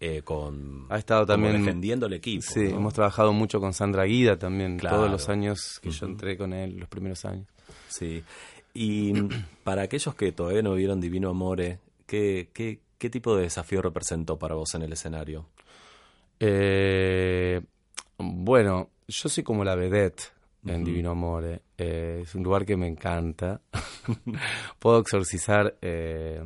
eh, 0.02 0.24
con, 0.26 0.88
Ha 0.90 0.98
estado 0.98 1.26
también- 1.26 1.58
defendiendo 1.64 2.08
el 2.08 2.14
equipo. 2.14 2.44
Sí, 2.46 2.64
¿no? 2.68 2.76
hemos 2.76 2.94
trabajado 2.94 3.32
mucho 3.32 3.62
con 3.62 3.74
Sandra 3.74 4.04
Guida 4.04 4.38
también, 4.38 4.78
Claro. 4.78 4.98
todos 4.98 5.10
los 5.12 5.30
años 5.30 5.80
que 5.82 5.90
yo 5.92 6.06
entré 6.06 6.36
con 6.38 6.52
él, 6.52 6.76
los 6.80 6.90
primeros 6.90 7.24
años. 7.24 7.48
Sí. 7.88 8.22
Y 8.74 9.14
para 9.64 9.84
aquellos 9.84 10.16
que 10.16 10.34
todavía 10.34 10.62
no 10.64 10.74
vieron 10.74 11.00
Divino 11.00 11.30
Amore, 11.30 11.80
¿qué, 12.10 12.50
qué, 12.54 12.82
qué 12.98 13.10
tipo 13.10 13.36
de 13.36 13.44
desafío 13.44 13.82
representó 13.82 14.38
para 14.40 14.56
vos 14.56 14.74
en 14.74 14.82
el 14.82 14.92
escenario? 14.92 15.48
Eh, 16.40 17.62
bueno, 18.18 18.90
yo 19.08 19.30
soy 19.30 19.44
como 19.44 19.64
la 19.64 19.76
vedette 19.76 20.34
en 20.66 20.84
Divino 20.84 21.12
Amore. 21.12 21.62
Eh, 21.78 22.22
es 22.24 22.34
un 22.34 22.44
lugar 22.44 22.66
que 22.66 22.76
me 22.76 22.88
encanta. 22.88 23.62
Puedo 24.80 25.00
exorcizar 25.00 25.78
eh, 25.82 26.42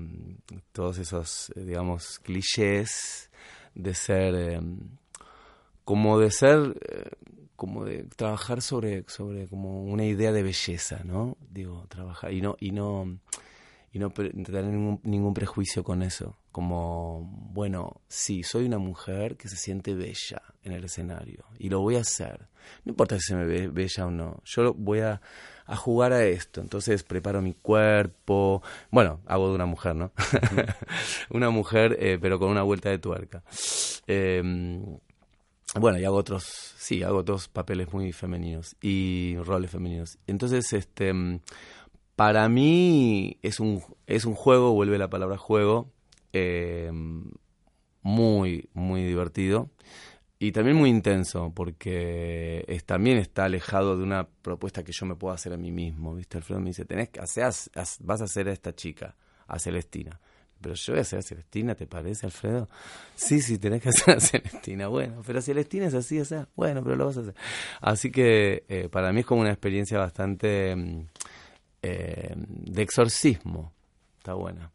todos 0.74 0.98
esos, 0.98 1.52
eh, 1.56 1.64
digamos, 1.64 2.20
clichés 2.20 3.32
de 3.74 3.94
ser, 3.94 4.36
eh, 4.36 4.62
como 5.86 6.20
de 6.20 6.30
ser, 6.30 6.76
eh, 6.90 7.10
como 7.56 7.86
de 7.86 8.04
trabajar 8.16 8.62
sobre, 8.62 9.06
sobre 9.08 9.48
como 9.48 9.84
una 9.84 10.06
idea 10.06 10.34
de 10.34 10.44
belleza, 10.44 11.02
¿no? 11.06 11.38
Digo, 11.50 11.86
trabajar 11.88 12.34
y 12.34 12.42
no, 12.42 12.58
y 12.60 12.72
no, 12.72 13.20
y 13.94 14.00
no 14.00 14.10
tener 14.10 14.66
ningún, 14.66 15.00
ningún 15.04 15.34
prejuicio 15.36 15.84
con 15.84 16.02
eso. 16.02 16.36
Como, 16.52 17.22
bueno, 17.54 18.02
sí, 18.08 18.42
soy 18.42 18.66
una 18.66 18.80
mujer 18.80 19.38
que 19.38 19.48
se 19.48 19.56
siente 19.56 19.94
bella 19.94 20.42
en 20.64 20.72
el 20.72 20.84
escenario 20.84 21.46
y 21.60 21.70
lo 21.70 21.80
voy 21.80 21.98
a 21.98 22.02
hacer. 22.02 22.48
No 22.86 22.92
importa 22.92 23.16
si 23.20 23.28
se 23.28 23.36
me 23.36 23.46
ve 23.46 23.68
bella 23.68 24.08
o 24.08 24.12
no, 24.12 24.42
yo 24.46 24.74
voy 24.74 25.02
a, 25.02 25.22
a 25.68 25.76
jugar 25.76 26.12
a 26.12 26.26
esto. 26.26 26.60
Entonces 26.60 27.04
preparo 27.04 27.42
mi 27.44 27.54
cuerpo. 27.54 28.64
Bueno, 28.90 29.22
hago 29.28 29.50
de 29.50 29.56
una 29.56 29.68
mujer, 29.68 29.96
¿no? 29.96 30.12
una 31.30 31.52
mujer, 31.52 31.96
eh, 32.00 32.18
pero 32.20 32.40
con 32.40 32.50
una 32.50 32.64
vuelta 32.64 32.90
de 32.90 32.98
tuerca. 32.98 33.44
Em, 34.08 34.98
bueno, 35.80 36.00
y 36.00 36.06
hago 36.06 36.18
otros, 36.18 36.44
sí, 36.78 37.04
hago 37.04 37.20
otros 37.20 37.48
papeles 37.48 37.92
muy 37.94 38.12
femeninos 38.12 38.76
y 38.82 39.38
roles 39.38 39.72
femeninos. 39.72 40.18
Entonces, 40.28 40.72
este, 40.74 41.14
para 42.16 42.48
mí 42.50 43.40
es 43.42 43.60
un, 43.60 43.82
es 44.08 44.26
un 44.26 44.36
juego, 44.36 44.74
vuelve 44.74 44.98
la 44.98 45.10
palabra 45.10 45.38
juego, 45.38 45.92
em, 46.32 47.32
muy, 48.02 48.70
muy 48.74 49.04
divertido. 49.04 49.70
Y 50.40 50.52
también 50.52 50.76
muy 50.76 50.90
intenso, 50.90 51.54
porque 51.56 52.66
también 52.86 53.18
está 53.18 53.46
alejado 53.46 53.98
de 53.98 54.04
una 54.04 54.28
propuesta 54.28 54.84
que 54.84 54.92
yo 54.92 55.06
me 55.06 55.16
puedo 55.16 55.34
hacer 55.34 55.54
a 55.54 55.58
mí 55.58 55.72
mismo. 55.72 56.16
¿Viste? 56.16 56.38
Alfredo 56.38 56.60
me 56.60 56.72
dice, 56.72 56.84
tenés 56.84 57.10
que 57.10 57.22
hacer, 57.22 57.46
vas 58.02 58.22
a 58.22 58.24
hacer 58.26 58.50
a 58.50 58.52
esta 58.52 58.76
chica, 58.76 59.16
a 59.48 59.58
Celestina. 59.58 60.20
Pero 60.64 60.76
yo 60.76 60.94
voy 60.94 61.00
a 61.00 61.02
hacer 61.02 61.20
a 61.20 61.22
Celestina, 61.22 61.76
¿te 61.76 61.88
parece, 61.88 62.26
Alfredo? 62.26 62.70
Sí, 63.16 63.42
sí, 63.42 63.58
tenés 63.58 63.82
que 63.82 63.90
hacer 63.96 64.18
a 64.18 64.20
Celestina. 64.20 64.88
Bueno, 64.88 65.22
pero 65.26 65.42
Celestina 65.42 65.88
es 65.88 65.94
así, 65.94 66.20
o 66.20 66.26
sea, 66.26 66.48
bueno, 66.56 66.84
pero 66.84 66.96
lo 66.96 67.06
vas 67.06 67.18
a 67.18 67.22
hacer. 67.22 67.36
Así 67.82 68.12
que 68.12 68.66
eh, 68.68 68.90
para 68.90 69.12
mí 69.12 69.22
es 69.22 69.26
como 69.26 69.42
una 69.42 69.52
experiencia 69.52 69.98
bastante 69.98 70.76
mm, 70.76 71.08
eh, 71.84 72.34
de 72.36 72.82
exorcismo. 72.82 73.72
Está 74.18 74.34
buena. 74.34 74.72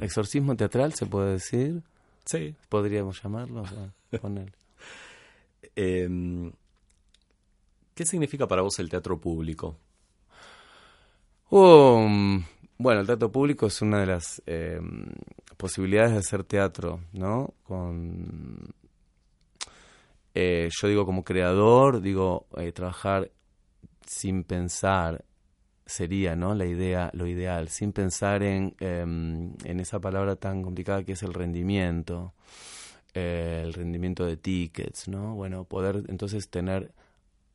exorcismo 0.00 0.56
teatral, 0.56 0.94
se 0.94 1.06
puede 1.06 1.32
decir. 1.32 1.82
Sí. 2.24 2.54
Podríamos 2.68 3.22
llamarlo, 3.22 3.62
o 3.62 3.66
sea, 3.66 3.92
poner. 4.20 4.52
Em, 5.76 6.50
¿Qué 7.94 8.06
significa 8.06 8.48
para 8.48 8.62
vos 8.62 8.78
el 8.78 8.88
teatro 8.88 9.20
público? 9.20 9.76
Um, 11.50 12.42
bueno, 12.78 13.00
el 13.02 13.06
teatro 13.06 13.30
público 13.30 13.66
es 13.66 13.82
una 13.82 14.00
de 14.00 14.06
las 14.06 14.42
em, 14.46 15.04
posibilidades 15.58 16.12
de 16.12 16.18
hacer 16.18 16.44
teatro, 16.44 17.00
¿no? 17.12 17.52
Con, 17.64 18.72
eh, 20.34 20.70
yo 20.70 20.88
digo 20.88 21.04
como 21.04 21.24
creador, 21.24 22.00
digo 22.00 22.46
eh, 22.56 22.72
trabajar 22.72 23.30
sin 24.06 24.44
pensar 24.44 25.22
sería, 25.86 26.36
¿no? 26.36 26.54
La 26.54 26.66
idea, 26.66 27.10
lo 27.14 27.26
ideal, 27.26 27.68
sin 27.68 27.92
pensar 27.92 28.42
en, 28.42 28.74
em, 28.80 29.52
en 29.64 29.80
esa 29.80 30.00
palabra 30.00 30.36
tan 30.36 30.62
complicada 30.62 31.04
que 31.04 31.12
es 31.12 31.22
el 31.22 31.34
rendimiento. 31.34 32.34
Eh, 33.14 33.60
el 33.64 33.74
rendimiento 33.74 34.24
de 34.24 34.38
tickets, 34.38 35.08
¿no? 35.08 35.34
Bueno, 35.34 35.64
poder 35.64 36.02
entonces 36.08 36.48
tener 36.48 36.92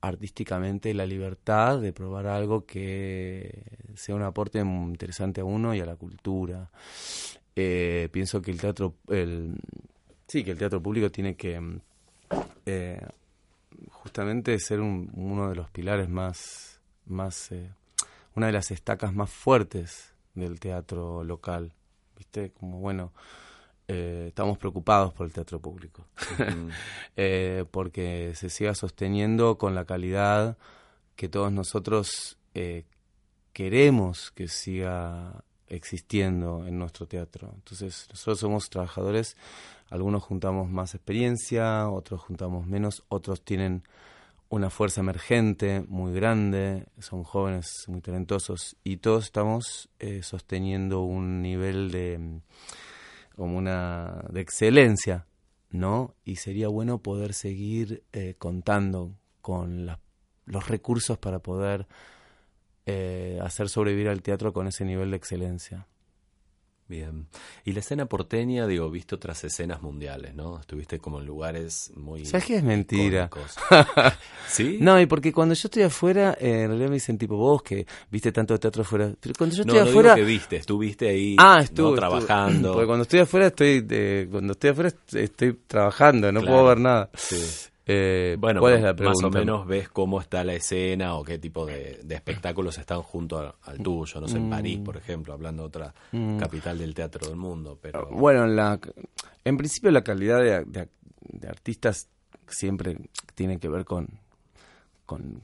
artísticamente 0.02 0.94
la 0.94 1.06
libertad 1.08 1.82
de 1.82 1.94
probar 1.94 2.28
algo 2.28 2.66
que 2.66 3.64
sea 3.96 4.16
un 4.16 4.22
aporte 4.22 4.60
interesante 4.60 5.42
a 5.42 5.46
uno 5.46 5.74
y 5.74 5.80
a 5.80 5.86
la 5.86 5.96
cultura. 5.96 6.70
Eh, 7.56 8.08
pienso 8.12 8.40
que 8.40 8.52
el 8.52 8.62
teatro, 8.62 8.96
el, 9.08 9.56
sí, 10.28 10.44
que 10.44 10.52
el 10.52 10.60
teatro 10.60 10.82
público 10.82 11.10
tiene 11.10 11.36
que 11.36 11.60
eh, 12.68 13.02
justamente 13.90 14.60
ser 14.60 14.80
uno 14.80 15.50
de 15.50 15.56
los 15.56 15.72
pilares 15.72 16.08
más, 16.08 16.80
más 17.08 17.52
una 18.38 18.46
de 18.46 18.54
las 18.54 18.70
estacas 18.70 19.16
más 19.16 19.32
fuertes 19.32 20.14
del 20.36 20.60
teatro 20.60 21.24
local, 21.24 21.74
viste, 22.16 22.52
como 22.52 22.80
bueno 22.80 23.12
eh, 23.88 24.26
estamos 24.28 24.60
preocupados 24.60 25.12
por 25.12 25.26
el 25.26 25.34
teatro 25.34 25.60
público, 25.60 26.06
eh, 27.16 27.66
porque 27.72 28.34
se 28.36 28.52
siga 28.52 28.76
sosteniendo 28.76 29.58
con 29.58 29.74
la 29.74 29.86
calidad 29.86 30.56
que 31.16 31.30
todos 31.30 31.52
nosotros 31.52 32.38
eh, 32.54 32.86
queremos 33.54 34.30
que 34.30 34.48
siga 34.48 35.44
existiendo 35.68 36.68
en 36.68 36.78
nuestro 36.78 37.08
teatro. 37.08 37.52
Entonces, 37.56 38.06
nosotros 38.12 38.40
somos 38.40 38.70
trabajadores, 38.70 39.36
algunos 39.90 40.22
juntamos 40.22 40.70
más 40.70 40.94
experiencia, 40.94 41.90
otros 41.90 42.22
juntamos 42.22 42.68
menos, 42.68 43.04
otros 43.10 43.42
tienen 43.42 43.82
una 44.50 44.70
fuerza 44.70 45.02
emergente 45.02 45.84
muy 45.88 46.14
grande, 46.14 46.86
son 47.00 47.24
jóvenes 47.24 47.86
muy 47.88 48.02
talentosos 48.02 48.78
y 48.84 48.98
todos 48.98 49.26
estamos 49.26 49.90
sosteniendo 50.22 51.02
un 51.02 51.42
nivel 51.42 51.92
de 51.92 52.42
como 53.38 53.56
una 53.56 54.26
de 54.30 54.42
excelencia, 54.42 55.28
¿no? 55.70 56.16
Y 56.26 56.38
sería 56.38 56.70
bueno 56.70 57.04
poder 57.04 57.34
seguir 57.34 58.04
eh, 58.12 58.34
contando 58.38 59.14
con 59.42 59.96
los 60.46 60.68
recursos 60.68 61.20
para 61.20 61.40
poder 61.40 61.88
eh, 62.88 63.40
hacer 63.44 63.70
sobrevivir 63.70 64.10
al 64.10 64.24
teatro 64.24 64.54
con 64.54 64.68
ese 64.68 64.86
nivel 64.86 65.12
de 65.12 65.18
excelencia. 65.18 65.88
Bien. 66.88 67.28
Y 67.66 67.74
la 67.74 67.82
escena 67.82 68.06
porteña, 68.06 68.66
digo, 68.66 68.90
viste 68.90 69.16
otras 69.16 69.44
escenas 69.44 69.82
mundiales, 69.82 70.34
¿no? 70.36 70.60
Estuviste 70.60 71.00
como 71.00 71.20
en 71.20 71.26
lugares 71.26 71.92
muy. 71.96 72.26
¿Sabes 72.26 72.46
que 72.46 72.56
es 72.56 72.64
mentira? 72.64 73.30
¿Sí? 74.48 74.78
No, 74.80 75.00
y 75.00 75.06
porque 75.06 75.34
cuando 75.34 75.54
yo 75.54 75.68
estoy 75.68 75.84
afuera, 75.84 76.38
eh, 76.40 76.62
en 76.62 76.70
realidad 76.70 76.90
me 76.90 76.96
dicen 76.96 77.18
tipo 77.18 77.36
vos 77.36 77.62
que 77.62 77.86
viste 78.10 78.32
tanto 78.32 78.54
de 78.54 78.60
teatro 78.60 78.84
afuera. 78.84 79.12
Pero 79.20 79.36
cuando 79.38 79.56
yo 79.56 79.64
estoy 79.64 79.80
no, 79.80 79.84
no 79.84 79.90
afuera. 79.90 80.16
Digo 80.16 80.26
que 80.26 80.32
viste, 80.32 80.56
estuviste 80.56 81.10
ahí 81.10 81.36
ah, 81.38 81.60
estuve, 81.62 81.98
trabajando. 81.98 82.72
Porque 82.72 82.88
cuando 82.88 83.04
estoy 83.04 83.20
afuera, 83.20 83.48
estoy. 83.48 83.82
De, 83.82 84.30
cuando 84.32 84.54
estoy 84.54 84.70
afuera, 84.70 84.92
estoy 85.12 85.54
trabajando, 85.68 86.32
no 86.32 86.42
puedo 86.42 86.66
ver 86.66 86.80
nada. 86.80 87.10
Sí. 87.16 87.70
Eh, 87.90 88.36
bueno, 88.38 88.60
¿cuál 88.60 88.74
es 88.74 88.82
la 88.82 88.94
pregunta? 88.94 89.28
más 89.28 89.36
o 89.36 89.40
menos 89.40 89.66
ves 89.66 89.88
cómo 89.88 90.20
está 90.20 90.44
la 90.44 90.54
escena 90.54 91.16
o 91.16 91.24
qué 91.24 91.40
tipo 91.40 91.66
de, 91.66 92.02
espectáculos 92.10 92.78
están 92.78 93.02
junto 93.02 93.56
al 93.62 93.78
tuyo, 93.80 94.20
no 94.20 94.28
sé, 94.28 94.38
en 94.38 94.50
París, 94.50 94.80
por 94.84 94.98
ejemplo, 94.98 95.34
hablando 95.34 95.64
de 95.64 95.68
otra 95.68 95.94
mm. 96.12 96.38
capital 96.38 96.78
del 96.78 96.94
teatro 96.94 97.28
del 97.28 97.38
mundo. 97.38 97.80
Pero... 97.82 98.10
Bueno, 98.12 98.46
la, 98.46 98.78
en 99.46 99.56
principio 99.56 99.90
la 99.92 100.04
calidad 100.04 100.66
de, 100.66 100.90
artistas 101.48 102.10
siempre 102.50 102.98
tiene 103.36 103.58
que 103.58 103.70
ver 103.70 103.86
con, 103.86 104.10
con, 105.06 105.42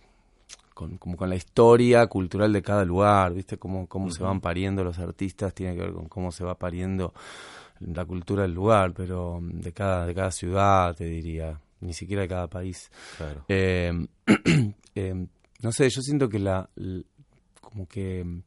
como 0.74 1.16
con 1.16 1.30
la 1.30 1.36
historia 1.36 2.08
cultural 2.08 2.52
de 2.52 2.62
cada 2.62 2.84
lugar, 2.84 3.34
¿viste? 3.34 3.58
Cómo, 3.58 3.88
cómo 3.88 4.12
se 4.12 4.22
van 4.22 4.42
pariendo 4.42 4.84
los 4.84 5.00
artistas, 5.00 5.54
tiene 5.54 5.76
que 5.76 5.82
ver 5.82 5.94
con 5.94 6.10
cómo 6.10 6.30
se 6.34 6.44
va 6.44 6.56
pariendo 6.56 7.14
la 7.80 8.04
cultura 8.04 8.42
del 8.42 8.54
lugar, 8.54 8.94
pero 8.94 9.40
de 9.42 9.72
cada, 9.72 10.06
de 10.06 10.14
cada 10.14 10.32
ciudad, 10.32 10.94
te 10.94 11.06
diría 11.06 11.58
ni 11.84 11.94
siquiera 11.94 12.24
de 12.24 12.28
cada 12.28 12.48
país. 12.48 12.90
Em, 13.48 14.08
em, 14.96 15.28
no 15.62 15.72
sé, 15.72 15.90
yo 15.90 16.02
siento 16.02 16.30
que 16.30 16.40
la, 16.40 16.70
como 17.62 17.88
que 17.88 18.22
em, 18.22 18.42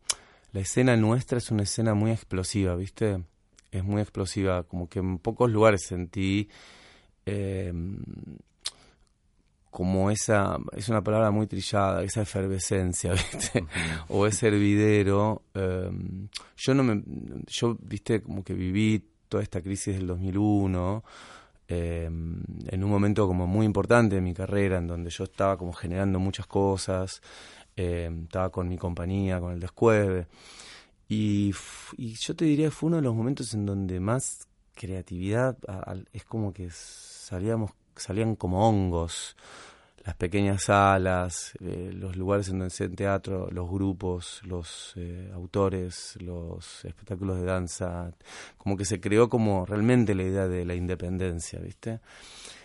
la 0.52 0.60
escena 0.60 0.96
nuestra 0.96 1.38
es 1.38 1.50
una 1.50 1.62
escena 1.62 1.94
muy 1.94 2.10
explosiva, 2.10 2.74
¿viste? 2.76 3.22
Es 3.70 3.84
muy 3.84 4.00
explosiva, 4.00 4.62
como 4.62 4.88
que 4.88 5.00
en 5.00 5.18
pocos 5.18 5.50
lugares 5.50 5.82
sentí 5.86 6.48
como 9.70 10.10
esa, 10.10 10.56
es 10.76 10.88
una 10.88 11.02
palabra 11.02 11.30
muy 11.32 11.48
trillada, 11.48 12.04
esa 12.04 12.22
efervescencia, 12.22 13.12
¿viste? 13.32 13.66
O 14.08 14.26
ese 14.26 14.48
hervidero. 14.48 15.42
yo 15.52 16.74
no 16.74 16.82
me, 16.82 17.02
yo, 17.48 17.76
¿viste? 17.80 18.22
Como 18.22 18.42
que 18.42 18.54
viví 18.54 19.04
toda 19.28 19.42
esta 19.42 19.60
crisis 19.60 19.96
del 19.96 20.06
2001 20.06 21.04
eh, 21.68 22.04
en 22.04 22.84
un 22.84 22.90
momento 22.90 23.26
como 23.26 23.46
muy 23.46 23.66
importante 23.66 24.16
de 24.16 24.20
mi 24.20 24.34
carrera, 24.34 24.78
en 24.78 24.86
donde 24.86 25.10
yo 25.10 25.24
estaba 25.24 25.56
como 25.56 25.72
generando 25.72 26.18
muchas 26.18 26.46
cosas, 26.46 27.22
eh, 27.76 28.10
estaba 28.24 28.50
con 28.50 28.68
mi 28.68 28.78
compañía, 28.78 29.40
con 29.40 29.52
el 29.52 29.60
Descueve, 29.60 30.26
y, 31.08 31.54
y, 31.96 32.14
yo 32.14 32.34
te 32.34 32.44
diría 32.44 32.66
que 32.66 32.70
fue 32.72 32.88
uno 32.88 32.96
de 32.96 33.02
los 33.02 33.14
momentos 33.14 33.54
en 33.54 33.64
donde 33.66 34.00
más 34.00 34.48
creatividad, 34.74 35.56
es 36.12 36.24
como 36.24 36.52
que 36.52 36.68
salíamos, 36.70 37.72
salían 37.94 38.36
como 38.36 38.68
hongos, 38.68 39.36
las 40.06 40.14
pequeñas 40.14 40.62
salas, 40.62 41.52
eh, 41.60 41.90
los 41.92 42.16
lugares 42.16 42.48
en 42.48 42.60
donde 42.60 42.70
se 42.70 42.88
teatro, 42.88 43.48
los 43.50 43.68
grupos, 43.68 44.40
los 44.44 44.92
eh, 44.94 45.32
autores, 45.34 46.16
los 46.20 46.84
espectáculos 46.84 47.40
de 47.40 47.44
danza, 47.44 48.12
como 48.56 48.76
que 48.76 48.84
se 48.84 49.00
creó 49.00 49.28
como 49.28 49.66
realmente 49.66 50.14
la 50.14 50.22
idea 50.22 50.46
de 50.46 50.64
la 50.64 50.76
independencia, 50.76 51.58
¿viste? 51.58 51.98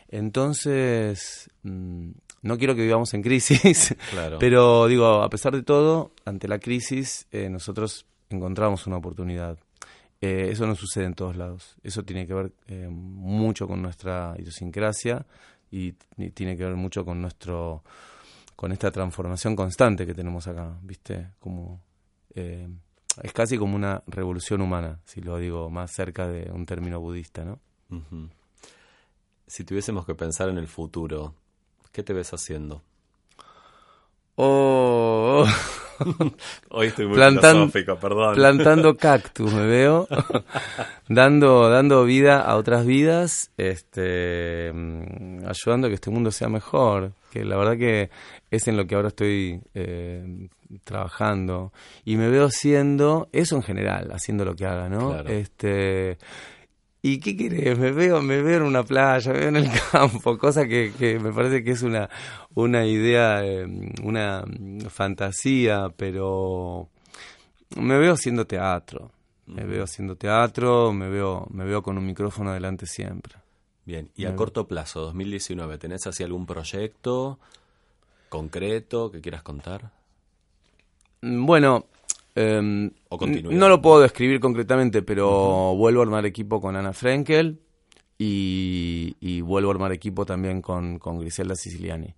Entonces, 0.08 1.50
mm, 1.64 2.12
no 2.44 2.58
quiero 2.60 2.76
que 2.76 2.84
vivamos 2.84 3.12
en 3.16 3.24
crisis, 3.24 3.96
pero 4.40 4.86
digo, 4.86 5.24
a 5.24 5.30
pesar 5.32 5.54
de 5.56 5.64
todo, 5.64 6.12
ante 6.26 6.48
la 6.48 6.60
crisis, 6.60 7.26
eh, 7.32 7.50
nosotros 7.50 8.06
encontramos 8.30 8.86
una 8.86 8.98
oportunidad. 8.98 9.58
eso 10.22 10.68
no 10.68 10.76
sucede 10.76 11.06
en 11.06 11.16
todos 11.16 11.36
lados. 11.36 11.76
Eso 11.82 12.04
tiene 12.04 12.28
que 12.28 12.36
ver 12.36 12.52
mucho 12.92 13.68
con 13.68 13.82
nuestra 13.82 14.36
idiosincrasia 14.38 15.26
y, 15.72 15.94
tiene 16.34 16.58
que 16.58 16.66
ver 16.66 16.76
mucho 16.76 17.06
con 17.06 17.22
nuestro 17.22 17.84
con 18.56 18.72
esta 18.72 18.92
transformación 18.92 19.56
constante 19.56 20.06
que 20.06 20.14
tenemos 20.14 20.46
acá, 20.48 20.78
¿viste? 20.84 21.30
Como 21.40 21.82
eh, 22.36 22.70
es 23.24 23.34
casi 23.34 23.58
como 23.58 23.76
una 23.76 24.04
revolución 24.06 24.62
humana, 24.62 25.00
si 25.06 25.22
lo 25.22 25.38
digo 25.38 25.70
más 25.72 25.92
cerca 25.92 26.28
de 26.28 26.52
un 26.52 26.66
término 26.66 27.00
budista, 27.00 27.44
¿no? 27.44 27.60
Si 29.48 29.64
tuviésemos 29.64 30.06
que 30.06 30.14
pensar 30.14 30.50
en 30.50 30.58
el 30.58 30.68
futuro, 30.68 31.34
¿qué 31.92 32.04
te 32.04 32.14
ves 32.14 32.32
haciendo? 32.34 32.84
Oh, 34.36 35.46
Hoy 36.70 36.88
estoy 36.88 37.08
muy 37.08 37.18
filosófico, 37.18 37.96
perdón. 37.98 38.36
Plantando 38.36 38.96
cactus, 38.98 39.54
me 39.54 39.66
veo. 39.66 40.08
dando, 41.10 41.70
dando 41.70 42.04
vida 42.06 42.42
a 42.42 42.56
otras 42.56 42.86
vidas, 42.86 43.52
este, 43.58 44.72
mm, 44.74 45.46
ayudando 45.48 45.88
a 45.88 45.90
que 45.90 45.96
este 45.96 46.10
mundo 46.10 46.32
sea 46.32 46.50
mejor. 46.50 47.14
Que 47.32 47.46
la 47.46 47.58
verdad 47.58 47.78
que 47.78 48.10
es 48.50 48.68
en 48.68 48.76
lo 48.76 48.86
que 48.86 48.96
ahora 48.96 49.08
estoy 49.08 49.62
eh, 49.74 50.50
trabajando. 50.84 51.72
Y 52.04 52.18
me 52.18 52.30
veo 52.30 52.46
haciendo 52.46 53.30
eso 53.32 53.56
en 53.56 53.64
general, 53.64 54.12
haciendo 54.12 54.44
lo 54.44 54.56
que 54.56 54.66
haga, 54.66 54.90
¿no? 54.90 55.18
Este 55.22 56.18
¿Y 57.04 57.20
qué 57.20 57.36
querés? 57.36 57.80
Me 57.80 57.92
veo, 57.92 58.22
me 58.22 58.42
veo 58.42 58.58
en 58.58 58.64
una 58.64 58.84
playa, 58.84 59.34
me 59.34 59.40
veo 59.40 59.50
en 59.50 59.56
el 59.56 59.70
campo, 59.92 60.38
cosa 60.38 60.68
que, 60.68 60.94
que 60.98 61.20
me 61.20 61.34
parece 61.34 61.64
que 61.64 61.72
es 61.72 61.82
una, 61.82 62.10
una 62.54 62.86
idea, 62.86 63.44
eh, 63.44 63.66
una 64.04 64.44
fantasía, 64.90 65.90
pero 65.96 66.90
me 67.76 67.98
veo 67.98 68.14
haciendo 68.14 68.46
teatro. 68.46 69.12
Me 69.48 69.66
veo 69.66 69.84
haciendo 69.84 70.16
teatro, 70.16 70.94
me 70.94 71.10
veo, 71.10 71.48
me 71.52 71.66
veo 71.66 71.82
con 71.82 71.98
un 71.98 72.06
micrófono 72.06 72.54
delante 72.54 72.86
siempre. 72.86 73.36
Bien, 73.84 74.10
y 74.16 74.26
a 74.26 74.36
corto 74.36 74.68
plazo, 74.68 75.02
2019, 75.02 75.78
¿tenés 75.78 76.06
así 76.08 76.24
algún 76.24 76.46
proyecto 76.46 77.40
concreto 78.30 79.12
que 79.12 79.20
quieras 79.20 79.42
contar? 79.42 79.92
Bueno, 81.22 81.88
Em, 82.34 82.92
no 83.50 83.70
lo 83.70 83.82
puedo 83.82 84.02
describir 84.02 84.40
concretamente, 84.40 85.02
pero 85.02 85.76
vuelvo 85.76 86.02
a 86.02 86.04
armar 86.04 86.26
equipo 86.26 86.62
con 86.62 86.76
Ana 86.76 86.94
Frenkel 86.94 87.60
y, 88.18 89.42
vuelvo 89.42 89.72
a 89.72 89.74
armar 89.74 89.92
equipo 89.92 90.26
también 90.26 90.62
con, 90.62 91.00
con, 91.00 91.20
Griselda 91.20 91.56
Siciliani 91.56 92.14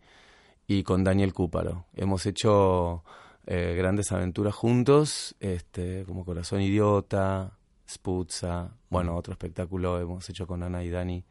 y 0.68 0.84
con 0.84 1.04
Daniel 1.04 1.34
Cúparo. 1.34 1.86
Hemos 1.96 2.26
hecho 2.26 3.04
eh, 3.48 3.76
grandes 3.78 4.12
aventuras 4.12 4.54
juntos, 4.54 5.36
este, 5.40 6.04
como 6.06 6.26
Corazón 6.26 6.62
Idiota, 6.62 7.58
Sputza, 7.90 8.72
bueno, 8.90 9.16
otro 9.16 9.34
espectáculo 9.34 10.00
hemos 10.00 10.30
hecho 10.30 10.46
con 10.46 10.64
Ana 10.64 10.84
y 10.84 10.90
Dani, 10.90 11.24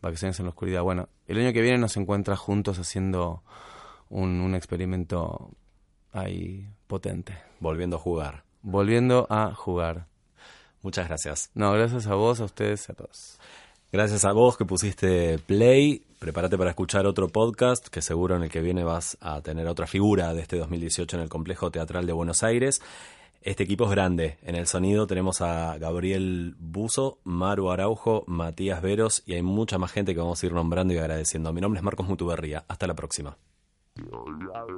Vacaciones 0.00 0.38
en 0.38 0.46
la 0.46 0.50
Oscuridad. 0.50 0.82
Bueno, 0.82 1.08
el 1.26 1.38
año 1.38 1.52
que 1.52 1.60
viene 1.60 1.78
nos 1.78 1.96
encuentra 1.96 2.36
juntos 2.36 2.78
haciendo 2.78 3.42
un, 4.08 4.40
un 4.40 4.54
experimento 4.54 5.50
ahí 6.12 6.68
potente. 6.86 7.36
Volviendo 7.60 7.96
a 7.96 7.98
jugar. 7.98 8.44
Volviendo 8.62 9.26
a 9.30 9.54
jugar. 9.54 10.06
Muchas 10.82 11.08
gracias. 11.08 11.50
No, 11.54 11.72
gracias 11.72 12.06
a 12.06 12.14
vos, 12.14 12.40
a 12.40 12.44
ustedes, 12.44 12.88
a 12.90 12.94
todos. 12.94 13.38
Gracias 13.92 14.24
a 14.24 14.32
vos 14.32 14.56
que 14.56 14.64
pusiste 14.64 15.38
play. 15.38 16.04
Prepárate 16.18 16.56
para 16.56 16.70
escuchar 16.70 17.06
otro 17.06 17.28
podcast 17.28 17.88
que 17.88 18.02
seguro 18.02 18.36
en 18.36 18.44
el 18.44 18.50
que 18.50 18.60
viene 18.60 18.84
vas 18.84 19.18
a 19.20 19.40
tener 19.40 19.66
otra 19.66 19.86
figura 19.86 20.32
de 20.32 20.42
este 20.42 20.56
2018 20.58 21.16
en 21.16 21.22
el 21.22 21.28
Complejo 21.28 21.70
Teatral 21.70 22.06
de 22.06 22.12
Buenos 22.12 22.42
Aires. 22.42 22.80
Este 23.42 23.64
equipo 23.64 23.84
es 23.84 23.90
grande. 23.90 24.38
En 24.42 24.54
el 24.54 24.66
sonido 24.66 25.06
tenemos 25.06 25.40
a 25.40 25.78
Gabriel 25.78 26.54
Buzo, 26.58 27.18
Maru 27.24 27.70
Araujo, 27.70 28.22
Matías 28.26 28.82
Veros 28.82 29.22
y 29.26 29.32
hay 29.32 29.42
mucha 29.42 29.78
más 29.78 29.90
gente 29.92 30.14
que 30.14 30.20
vamos 30.20 30.42
a 30.42 30.46
ir 30.46 30.52
nombrando 30.52 30.92
y 30.92 30.98
agradeciendo. 30.98 31.52
Mi 31.52 31.60
nombre 31.60 31.78
es 31.78 31.84
Marcos 31.84 32.06
Mutuberría. 32.06 32.64
Hasta 32.68 32.86
la 32.86 32.94
próxima. 32.94 33.36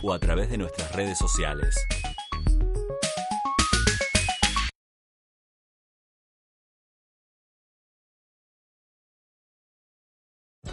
o 0.02 0.12
a 0.12 0.18
través 0.18 0.50
de 0.50 0.58
nuestras 0.58 0.94
redes 0.94 1.18
sociales. 1.18 1.76